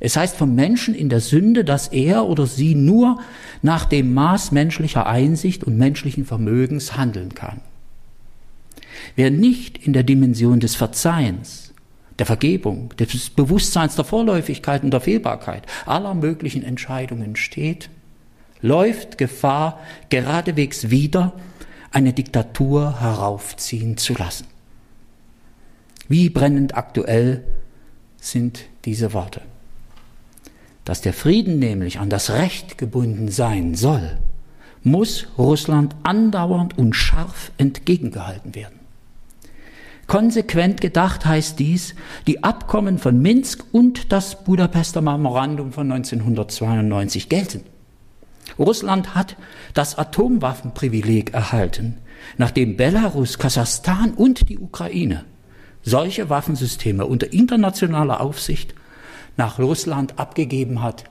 Es 0.00 0.16
heißt 0.16 0.36
vom 0.36 0.54
Menschen 0.54 0.94
in 0.94 1.08
der 1.08 1.20
Sünde, 1.20 1.64
dass 1.64 1.88
er 1.88 2.26
oder 2.26 2.46
sie 2.46 2.74
nur 2.74 3.20
nach 3.62 3.84
dem 3.84 4.12
Maß 4.12 4.52
menschlicher 4.52 5.06
Einsicht 5.06 5.64
und 5.64 5.76
menschlichen 5.76 6.24
Vermögens 6.24 6.96
handeln 6.96 7.34
kann. 7.34 7.60
Wer 9.16 9.30
nicht 9.30 9.78
in 9.78 9.92
der 9.92 10.02
Dimension 10.02 10.60
des 10.60 10.74
Verzeihens, 10.74 11.72
der 12.18 12.26
Vergebung, 12.26 12.90
des 12.96 13.30
Bewusstseins 13.30 13.96
der 13.96 14.04
Vorläufigkeit 14.04 14.84
und 14.84 14.90
der 14.90 15.00
Fehlbarkeit 15.00 15.64
aller 15.86 16.14
möglichen 16.14 16.62
Entscheidungen 16.62 17.36
steht, 17.36 17.90
läuft 18.60 19.18
Gefahr, 19.18 19.80
geradewegs 20.08 20.90
wieder 20.90 21.32
eine 21.90 22.12
Diktatur 22.12 23.00
heraufziehen 23.00 23.96
zu 23.96 24.14
lassen. 24.14 24.46
Wie 26.08 26.28
brennend 26.28 26.76
aktuell 26.76 27.44
sind 28.16 28.64
diese 28.84 29.12
Worte. 29.12 29.42
Dass 30.84 31.00
der 31.00 31.12
Frieden 31.12 31.58
nämlich 31.58 31.98
an 31.98 32.10
das 32.10 32.30
Recht 32.30 32.78
gebunden 32.78 33.28
sein 33.28 33.74
soll, 33.74 34.18
muss 34.84 35.26
Russland 35.38 35.96
andauernd 36.02 36.78
und 36.78 36.94
scharf 36.94 37.50
entgegengehalten 37.56 38.54
werden. 38.54 38.80
Konsequent 40.06 40.82
gedacht 40.82 41.24
heißt 41.24 41.58
dies, 41.58 41.94
die 42.26 42.44
Abkommen 42.44 42.98
von 42.98 43.20
Minsk 43.20 43.64
und 43.72 44.12
das 44.12 44.44
Budapester 44.44 45.00
Memorandum 45.00 45.72
von 45.72 45.90
1992 45.90 47.30
gelten. 47.30 47.62
Russland 48.58 49.14
hat 49.14 49.36
das 49.72 49.96
Atomwaffenprivileg 49.96 51.32
erhalten, 51.32 51.96
nachdem 52.36 52.76
Belarus, 52.76 53.38
Kasachstan 53.38 54.12
und 54.12 54.48
die 54.50 54.58
Ukraine 54.58 55.24
solche 55.82 56.30
Waffensysteme 56.30 57.06
unter 57.06 57.32
internationaler 57.32 58.20
Aufsicht 58.20 58.74
nach 59.36 59.58
Russland 59.58 60.18
abgegeben 60.18 60.82
hat. 60.82 61.04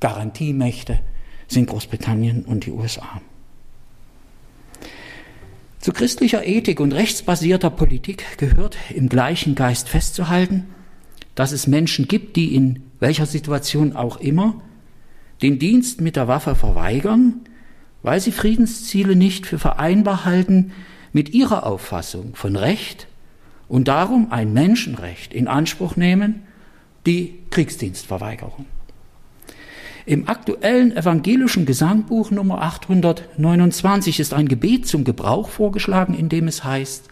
Garantiemächte 0.00 1.00
sind 1.48 1.68
Großbritannien 1.68 2.44
und 2.44 2.66
die 2.66 2.70
USA. 2.70 3.20
Zu 5.80 5.92
christlicher 5.92 6.46
Ethik 6.46 6.80
und 6.80 6.92
rechtsbasierter 6.92 7.70
Politik 7.70 8.38
gehört 8.38 8.76
im 8.94 9.08
gleichen 9.08 9.54
Geist 9.54 9.88
festzuhalten, 9.88 10.66
dass 11.34 11.52
es 11.52 11.66
Menschen 11.66 12.08
gibt, 12.08 12.36
die 12.36 12.54
in 12.54 12.82
welcher 13.00 13.26
Situation 13.26 13.94
auch 13.94 14.18
immer 14.18 14.60
den 15.40 15.58
Dienst 15.58 16.00
mit 16.00 16.16
der 16.16 16.26
Waffe 16.26 16.56
verweigern, 16.56 17.40
weil 18.02 18.20
sie 18.20 18.32
Friedensziele 18.32 19.14
nicht 19.14 19.46
für 19.46 19.58
vereinbar 19.58 20.24
halten 20.24 20.72
mit 21.12 21.30
ihrer 21.30 21.64
Auffassung 21.64 22.34
von 22.34 22.56
Recht 22.56 23.06
und 23.68 23.88
darum 23.88 24.32
ein 24.32 24.52
Menschenrecht 24.52 25.32
in 25.32 25.46
Anspruch 25.46 25.96
nehmen, 25.96 26.42
die 27.06 27.38
Kriegsdienstverweigerung. 27.50 28.66
Im 30.08 30.26
aktuellen 30.26 30.96
evangelischen 30.96 31.66
Gesangbuch 31.66 32.30
Nummer 32.30 32.62
829 32.62 34.20
ist 34.20 34.32
ein 34.32 34.48
Gebet 34.48 34.86
zum 34.86 35.04
Gebrauch 35.04 35.50
vorgeschlagen, 35.50 36.14
in 36.14 36.30
dem 36.30 36.48
es 36.48 36.64
heißt, 36.64 37.08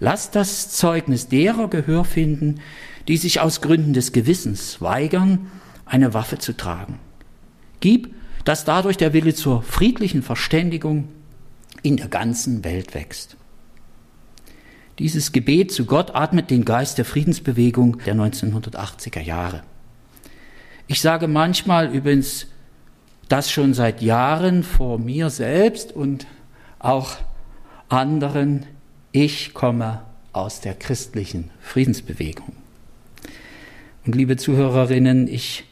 Lass 0.00 0.30
das 0.30 0.70
Zeugnis 0.70 1.28
derer 1.28 1.68
Gehör 1.68 2.06
finden, 2.06 2.60
die 3.06 3.18
sich 3.18 3.40
aus 3.40 3.60
Gründen 3.60 3.92
des 3.92 4.12
Gewissens 4.12 4.80
weigern, 4.80 5.48
eine 5.84 6.14
Waffe 6.14 6.38
zu 6.38 6.56
tragen. 6.56 7.00
Gib, 7.80 8.14
dass 8.46 8.64
dadurch 8.64 8.96
der 8.96 9.12
Wille 9.12 9.34
zur 9.34 9.62
friedlichen 9.62 10.22
Verständigung 10.22 11.08
in 11.82 11.98
der 11.98 12.08
ganzen 12.08 12.64
Welt 12.64 12.94
wächst. 12.94 13.36
Dieses 14.98 15.32
Gebet 15.32 15.70
zu 15.70 15.84
Gott 15.84 16.14
atmet 16.14 16.48
den 16.48 16.64
Geist 16.64 16.96
der 16.96 17.04
Friedensbewegung 17.04 17.98
der 18.06 18.14
1980er 18.14 19.20
Jahre. 19.20 19.64
Ich 20.90 21.02
sage 21.02 21.28
manchmal 21.28 21.94
übrigens 21.94 22.46
das 23.28 23.50
schon 23.50 23.74
seit 23.74 24.00
Jahren 24.00 24.62
vor 24.62 24.98
mir 24.98 25.28
selbst 25.28 25.92
und 25.92 26.26
auch 26.78 27.16
anderen, 27.90 28.64
ich 29.12 29.52
komme 29.52 30.00
aus 30.32 30.62
der 30.62 30.74
christlichen 30.74 31.50
Friedensbewegung. 31.60 32.56
Und 34.06 34.14
liebe 34.14 34.38
Zuhörerinnen, 34.38 35.28
ich 35.28 35.64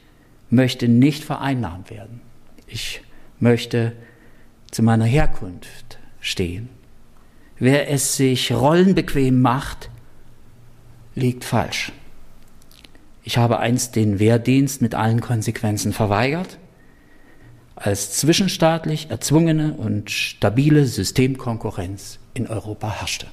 möchte 0.51 0.87
nicht 0.87 1.25
vereinnahmt 1.25 1.91
werden. 1.91 2.21
Ich 2.67 3.01
möchte 3.41 3.95
zu 4.71 4.83
meiner 4.83 5.07
Herkunft 5.07 5.99
stehen. 6.21 6.69
wer 7.59 7.89
es 7.89 8.19
sich 8.19 8.53
rollenbequem 8.53 9.41
macht, 9.41 9.89
liegt 11.15 11.43
falsch. 11.43 11.91
Ich 13.27 13.39
habe 13.39 13.59
einst 13.59 13.97
den 13.97 14.21
Wehrdienst 14.21 14.81
mit 14.83 14.95
allen 14.95 15.21
Konsequenzen 15.21 15.93
verweigert, 15.93 16.59
als 17.75 18.13
zwischenstaatlich 18.13 19.11
erzwungene 19.11 19.75
und 19.75 20.13
stabile 20.13 20.87
Systemkonkurrenz 20.87 22.21
in 22.35 22.47
Europa 22.47 22.89
herrschte. 22.89 23.27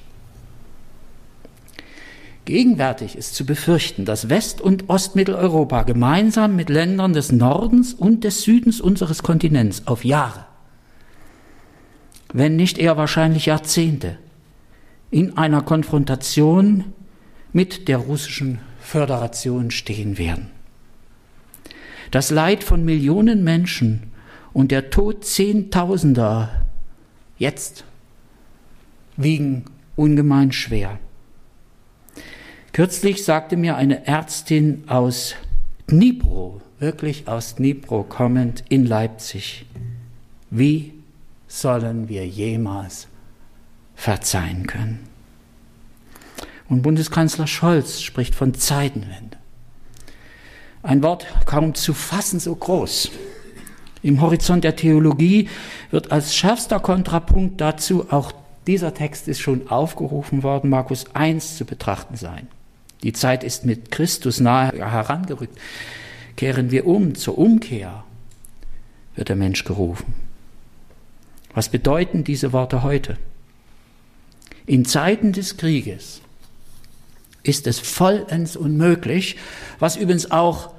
Gegenwärtig 2.44 3.16
ist 3.16 3.36
zu 3.36 3.46
befürchten, 3.46 4.04
dass 4.04 4.28
West- 4.28 4.60
und 4.60 4.90
Ostmitteleuropa 4.90 5.84
gemeinsam 5.84 6.56
mit 6.56 6.70
Ländern 6.70 7.12
des 7.12 7.30
Nordens 7.30 7.94
und 7.94 8.24
des 8.24 8.42
Südens 8.42 8.80
unseres 8.80 9.22
Kontinents 9.22 9.86
auf 9.86 10.04
Jahre, 10.04 10.44
wenn 12.32 12.56
nicht 12.56 12.78
eher 12.78 12.96
wahrscheinlich 12.96 13.46
Jahrzehnte, 13.46 14.18
in 15.12 15.38
einer 15.38 15.62
Konfrontation 15.62 16.92
mit 17.52 17.86
der 17.86 17.98
russischen 17.98 18.58
Föderation 18.84 19.70
stehen 19.70 20.18
werden. 20.18 20.50
Das 22.10 22.30
Leid 22.30 22.62
von 22.62 22.84
Millionen 22.84 23.42
Menschen 23.42 24.12
und 24.52 24.70
der 24.70 24.90
Tod 24.90 25.24
Zehntausender 25.24 26.66
jetzt 27.38 27.84
wiegen 29.16 29.64
ungemein 29.96 30.52
schwer. 30.52 30.98
Kürzlich 32.72 33.24
sagte 33.24 33.56
mir 33.56 33.76
eine 33.76 34.06
Ärztin 34.06 34.84
aus 34.86 35.34
Dnipro, 35.90 36.60
wirklich 36.78 37.26
aus 37.26 37.56
Dnipro 37.56 38.02
kommend 38.02 38.64
in 38.68 38.84
Leipzig, 38.84 39.64
wie 40.50 40.92
sollen 41.48 42.08
wir 42.08 42.26
jemals 42.26 43.08
verzeihen 43.94 44.66
können? 44.66 45.13
Und 46.68 46.82
Bundeskanzler 46.82 47.46
Scholz 47.46 48.00
spricht 48.00 48.34
von 48.34 48.54
Zeitenwende. 48.54 49.36
Ein 50.82 51.02
Wort 51.02 51.26
kaum 51.46 51.74
zu 51.74 51.94
fassen 51.94 52.40
so 52.40 52.54
groß. 52.54 53.10
Im 54.02 54.20
Horizont 54.20 54.64
der 54.64 54.76
Theologie 54.76 55.48
wird 55.90 56.12
als 56.12 56.36
schärfster 56.36 56.78
Kontrapunkt 56.80 57.60
dazu 57.60 58.10
auch 58.10 58.32
dieser 58.66 58.94
Text 58.94 59.28
ist 59.28 59.40
schon 59.40 59.68
aufgerufen 59.68 60.42
worden, 60.42 60.70
Markus 60.70 61.14
1 61.14 61.56
zu 61.56 61.64
betrachten 61.64 62.16
sein. 62.16 62.48
Die 63.02 63.12
Zeit 63.12 63.44
ist 63.44 63.66
mit 63.66 63.90
Christus 63.90 64.40
nahe 64.40 64.72
herangerückt. 64.72 65.58
Kehren 66.36 66.70
wir 66.70 66.86
um 66.86 67.14
zur 67.14 67.36
Umkehr, 67.36 68.04
wird 69.16 69.28
der 69.28 69.36
Mensch 69.36 69.64
gerufen. 69.64 70.14
Was 71.52 71.68
bedeuten 71.68 72.24
diese 72.24 72.52
Worte 72.52 72.82
heute? 72.82 73.18
In 74.66 74.84
Zeiten 74.84 75.32
des 75.32 75.58
Krieges 75.58 76.22
ist 77.44 77.66
es 77.68 77.78
vollends 77.78 78.56
unmöglich, 78.56 79.36
was 79.78 79.96
übrigens 79.96 80.30
auch 80.30 80.74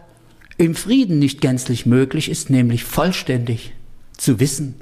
im 0.58 0.75
Frieden 0.75 1.19
nicht 1.19 1.39
gänzlich 1.39 1.86
möglich 1.86 2.30
ist, 2.30 2.49
nämlich 2.49 2.84
vollständig 2.84 3.73
zu 4.17 4.39
wissen 4.39 4.75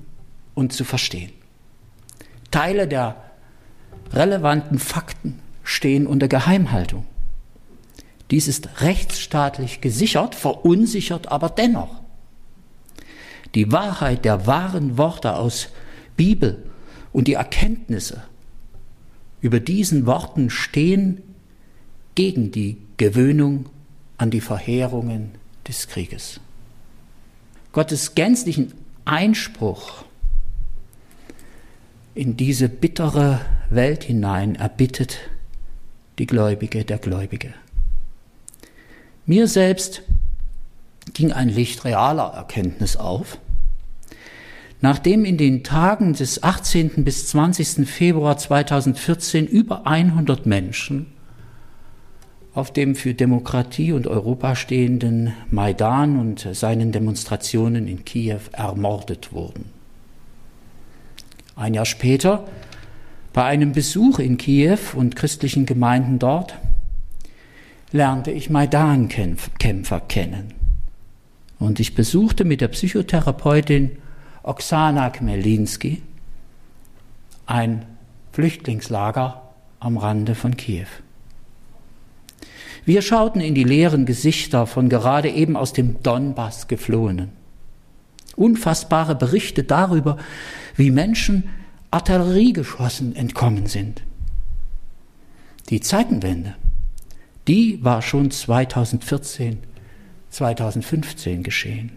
und 0.56 0.74
zu 0.74 0.84
verstehen. 0.84 1.32
Teile 2.52 2.88
der 2.88 3.18
relevanten 4.12 4.80
Fakten 4.80 5.40
stehen 5.64 6.08
unter 6.08 6.28
Geheimhaltung. 6.28 7.06
Dies 8.32 8.48
ist 8.48 8.82
rechtsstaatlich 8.82 9.82
gesichert, 9.82 10.36
verunsichert 10.36 11.32
aber 11.32 11.50
dennoch. 11.50 12.02
Die 13.56 13.72
Wahrheit 13.72 14.26
der 14.26 14.48
wahren 14.48 14.98
Worte 14.98 15.36
aus 15.36 15.70
Bibel 16.16 16.64
und 17.12 17.28
die 17.28 17.34
Erkenntnisse 17.34 18.24
über 19.42 19.60
diesen 19.60 20.06
Worten 20.06 20.50
stehen 20.50 21.22
gegen 22.16 22.52
die 22.52 22.78
Gewöhnung 22.98 23.68
an 24.18 24.30
die 24.30 24.42
Verheerungen 24.42 25.32
des 25.68 25.88
Krieges. 25.88 26.40
Gottes 27.72 28.16
gänzlichen 28.16 28.74
Einspruch 29.06 30.06
in 32.16 32.38
diese 32.38 32.70
bittere 32.70 33.42
Welt 33.70 34.04
hinein 34.04 34.56
erbittet 34.56 35.18
die 36.20 36.28
Gläubige, 36.28 36.86
der 36.86 37.00
Gläubige. 37.00 37.54
Mir 39.26 39.48
selbst 39.48 40.04
ging 41.14 41.32
ein 41.32 41.50
Licht 41.50 41.86
realer 41.86 42.34
Erkenntnis 42.34 42.98
auf. 42.98 43.40
Nachdem 44.82 45.26
in 45.26 45.38
den 45.38 45.64
Tagen 45.64 46.14
des 46.14 46.44
18. 46.44 47.04
bis 47.04 47.28
20. 47.28 47.88
Februar 47.88 48.38
2014 48.38 49.48
über 49.48 49.88
100 49.88 50.46
Menschen 50.46 51.13
auf 52.54 52.72
dem 52.72 52.96
für 52.96 53.14
Demokratie 53.14 53.94
und 53.94 54.08
Europa 54.08 54.56
stehenden 54.56 55.34
Maidan 55.50 56.20
und 56.20 56.48
seinen 56.52 56.92
Demonstrationen 56.92 57.88
in 57.88 58.06
Kiew 58.06 58.42
ermordet 58.52 59.34
wurden. 59.34 59.66
Ein 61.56 61.74
Jahr 61.74 61.86
später, 61.86 62.48
bei 63.32 63.44
einem 63.44 63.72
Besuch 63.72 64.20
in 64.20 64.38
Kiew 64.38 64.78
und 64.96 65.16
christlichen 65.16 65.66
Gemeinden 65.66 66.20
dort, 66.20 66.56
lernte 67.92 68.32
ich 68.32 68.50
Maidan-Kämpfer 68.50 70.00
kennen. 70.02 70.54
Und 71.60 71.80
ich 71.80 71.96
besuchte 71.96 72.44
mit 72.44 72.62
der 72.62 72.68
Psychotherapeutin 72.68 73.92
Oksana 74.44 75.10
Kmelinski 75.10 76.02
ein 77.46 77.86
Flüchtlingslager 78.32 79.42
am 79.80 79.98
Rande 79.98 80.36
von 80.36 80.58
Kiew. 80.58 80.88
Wir 82.86 83.02
schauten 83.02 83.40
in 83.40 83.56
die 83.56 83.64
leeren 83.64 84.06
Gesichter 84.06 84.68
von 84.68 84.90
gerade 84.90 85.30
eben 85.30 85.56
aus 85.56 85.74
dem 85.74 86.02
Donbass 86.04 86.68
geflohenen. 86.68 87.30
Unfassbare 88.36 89.16
Berichte 89.16 89.64
darüber, 89.64 90.18
wie 90.76 90.92
Menschen 90.92 91.50
Artilleriegeschossen 91.92 93.16
entkommen 93.16 93.68
sind. 93.68 94.02
Die 95.70 95.80
Zeitenwende 95.80 96.56
die 97.48 97.84
war 97.84 98.02
schon 98.02 98.32
2014, 98.32 99.60
2015 100.30 101.44
geschehen. 101.44 101.92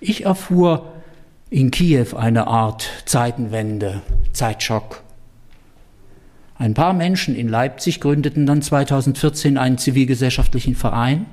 Ich 0.00 0.24
erfuhr 0.24 0.92
in 1.50 1.70
Kiew 1.70 2.16
eine 2.16 2.46
Art 2.46 2.88
Zeitenwende, 3.04 4.02
Zeitschock. 4.32 5.02
Ein 6.58 6.74
paar 6.74 6.92
Menschen 6.92 7.36
in 7.36 7.48
Leipzig 7.48 8.00
gründeten 8.00 8.44
dann 8.44 8.62
2014 8.62 9.56
einen 9.58 9.78
zivilgesellschaftlichen 9.78 10.74
Verein 10.74 11.26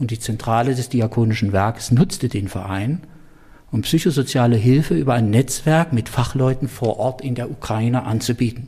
und 0.00 0.10
die 0.10 0.18
Zentrale 0.18 0.74
des 0.74 0.88
Diakonischen 0.88 1.52
Werkes 1.52 1.92
nutzte 1.92 2.28
den 2.28 2.48
Verein, 2.48 3.02
um 3.70 3.82
psychosoziale 3.82 4.56
Hilfe 4.56 4.94
über 4.98 5.14
ein 5.14 5.30
Netzwerk 5.30 5.92
mit 5.92 6.08
Fachleuten 6.08 6.66
vor 6.66 6.98
Ort 6.98 7.20
in 7.20 7.36
der 7.36 7.52
Ukraine 7.52 8.02
anzubieten. 8.02 8.66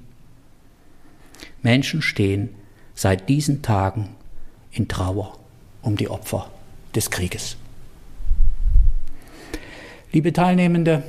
Menschen 1.63 2.03
stehen 2.03 2.51
seit 2.95 3.29
diesen 3.29 3.63
Tagen 3.63 4.11
in 4.71 4.87
Trauer 4.87 5.39
um 5.83 5.97
die 5.97 6.09
Opfer 6.09 6.51
des 6.95 7.11
Krieges. 7.11 7.57
Liebe 10.13 10.33
Teilnehmende, 10.33 11.03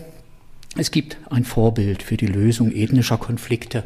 es 0.76 0.90
gibt 0.90 1.18
ein 1.30 1.44
Vorbild 1.44 2.02
für 2.02 2.18
die 2.18 2.28
Lösung 2.28 2.72
ethnischer 2.72 3.18
Konflikte 3.18 3.84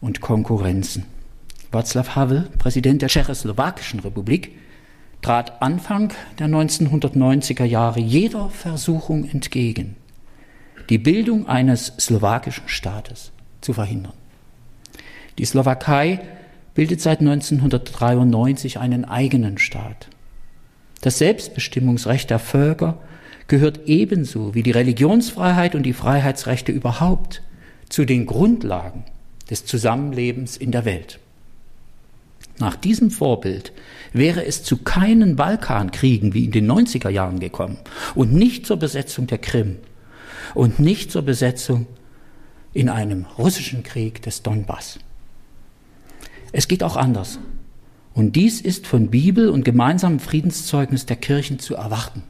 und 0.00 0.20
Konkurrenzen. 0.20 1.04
Václav 1.72 2.16
Havel, 2.16 2.48
Präsident 2.58 3.02
der 3.02 3.08
Tschechoslowakischen 3.08 4.00
Republik, 4.00 4.56
trat 5.22 5.62
Anfang 5.62 6.12
der 6.38 6.48
1990er 6.48 7.64
Jahre 7.64 8.00
jeder 8.00 8.48
Versuchung 8.50 9.28
entgegen, 9.28 9.96
die 10.88 10.98
Bildung 10.98 11.46
eines 11.46 11.92
slowakischen 11.98 12.68
Staates 12.68 13.30
zu 13.60 13.72
verhindern. 13.72 14.14
Die 15.38 15.44
Slowakei 15.44 16.20
bildet 16.74 17.00
seit 17.00 17.20
1993 17.20 18.78
einen 18.78 19.04
eigenen 19.04 19.58
Staat. 19.58 20.08
Das 21.02 21.18
Selbstbestimmungsrecht 21.18 22.30
der 22.30 22.38
Völker 22.38 22.98
gehört 23.46 23.86
ebenso 23.86 24.54
wie 24.54 24.62
die 24.62 24.70
Religionsfreiheit 24.70 25.74
und 25.74 25.84
die 25.84 25.92
Freiheitsrechte 25.92 26.72
überhaupt 26.72 27.42
zu 27.88 28.04
den 28.04 28.26
Grundlagen 28.26 29.04
des 29.50 29.66
Zusammenlebens 29.66 30.56
in 30.56 30.70
der 30.70 30.84
Welt. 30.84 31.18
Nach 32.58 32.76
diesem 32.76 33.10
Vorbild 33.10 33.72
wäre 34.12 34.44
es 34.44 34.62
zu 34.62 34.78
keinen 34.78 35.36
Balkankriegen 35.36 36.34
wie 36.34 36.44
in 36.44 36.52
den 36.52 36.70
90er 36.70 37.08
Jahren 37.08 37.40
gekommen 37.40 37.78
und 38.14 38.32
nicht 38.32 38.66
zur 38.66 38.76
Besetzung 38.76 39.26
der 39.26 39.38
Krim 39.38 39.76
und 40.54 40.78
nicht 40.78 41.10
zur 41.10 41.22
Besetzung 41.22 41.86
in 42.72 42.88
einem 42.88 43.26
russischen 43.38 43.82
Krieg 43.82 44.22
des 44.22 44.42
Donbass. 44.42 44.98
Es 46.52 46.68
geht 46.68 46.82
auch 46.82 46.96
anders. 46.96 47.38
Und 48.12 48.36
dies 48.36 48.60
ist 48.60 48.86
von 48.86 49.08
Bibel 49.08 49.48
und 49.48 49.64
gemeinsamem 49.64 50.20
Friedenszeugnis 50.20 51.06
der 51.06 51.16
Kirchen 51.16 51.58
zu 51.58 51.76
erwarten. 51.76 52.22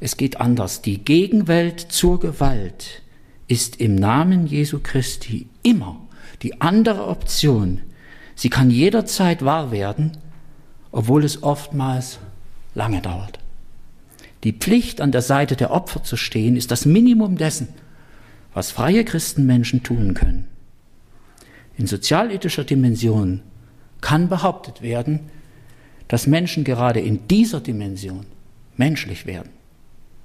Es 0.00 0.16
geht 0.16 0.40
anders. 0.40 0.80
Die 0.80 0.98
Gegenwelt 0.98 1.80
zur 1.80 2.18
Gewalt 2.20 3.02
ist 3.48 3.80
im 3.80 3.96
Namen 3.96 4.46
Jesu 4.46 4.80
Christi 4.82 5.46
immer 5.62 6.00
die 6.42 6.60
andere 6.60 7.06
Option. 7.06 7.80
Sie 8.34 8.50
kann 8.50 8.70
jederzeit 8.70 9.44
wahr 9.44 9.70
werden, 9.70 10.16
obwohl 10.92 11.24
es 11.24 11.42
oftmals 11.42 12.18
lange 12.74 13.00
dauert. 13.00 13.38
Die 14.44 14.52
Pflicht, 14.52 15.00
an 15.00 15.12
der 15.12 15.22
Seite 15.22 15.54
der 15.56 15.70
Opfer 15.70 16.02
zu 16.02 16.16
stehen, 16.16 16.56
ist 16.56 16.70
das 16.70 16.86
Minimum 16.86 17.36
dessen, 17.36 17.68
was 18.54 18.70
freie 18.70 19.04
Christenmenschen 19.04 19.82
tun 19.82 20.14
können. 20.14 20.48
In 21.76 21.86
sozialethischer 21.86 22.64
Dimension 22.64 23.42
kann 24.00 24.28
behauptet 24.28 24.82
werden, 24.82 25.20
dass 26.08 26.26
Menschen 26.26 26.64
gerade 26.64 27.00
in 27.00 27.28
dieser 27.28 27.60
Dimension 27.60 28.26
menschlich 28.76 29.26
werden, 29.26 29.50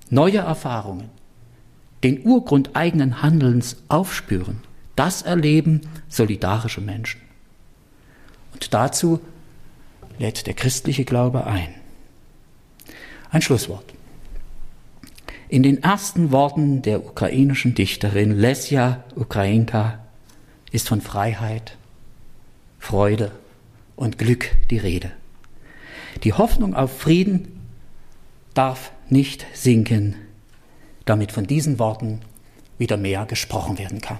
neue 0.09 0.39
Erfahrungen, 0.39 1.09
den 2.03 2.25
Urgrund 2.25 2.75
eigenen 2.75 3.21
Handelns 3.21 3.77
aufspüren. 3.87 4.61
Das 4.95 5.21
erleben 5.21 5.81
solidarische 6.07 6.81
Menschen. 6.81 7.21
Und 8.53 8.73
dazu 8.73 9.19
lädt 10.17 10.47
der 10.47 10.53
christliche 10.53 11.03
Glaube 11.03 11.45
ein. 11.45 11.73
Ein 13.29 13.41
Schlusswort. 13.41 13.93
In 15.49 15.61
den 15.61 15.83
ersten 15.83 16.31
Worten 16.31 16.81
der 16.81 17.05
ukrainischen 17.05 17.75
Dichterin 17.75 18.31
Lesja 18.31 19.03
Ukrainka 19.15 19.99
ist 20.71 20.87
von 20.87 21.01
Freiheit, 21.01 21.77
Freude 22.79 23.31
und 23.95 24.17
Glück 24.17 24.51
die 24.69 24.77
Rede. 24.77 25.11
Die 26.23 26.33
Hoffnung 26.33 26.73
auf 26.75 26.97
Frieden 26.99 27.59
darf 28.53 28.91
nicht 29.09 29.45
sinken, 29.53 30.15
damit 31.05 31.31
von 31.31 31.45
diesen 31.45 31.77
Worten 31.77 32.21
wieder 32.77 32.97
mehr 32.97 33.25
gesprochen 33.25 33.77
werden 33.77 34.01
kann. 34.01 34.19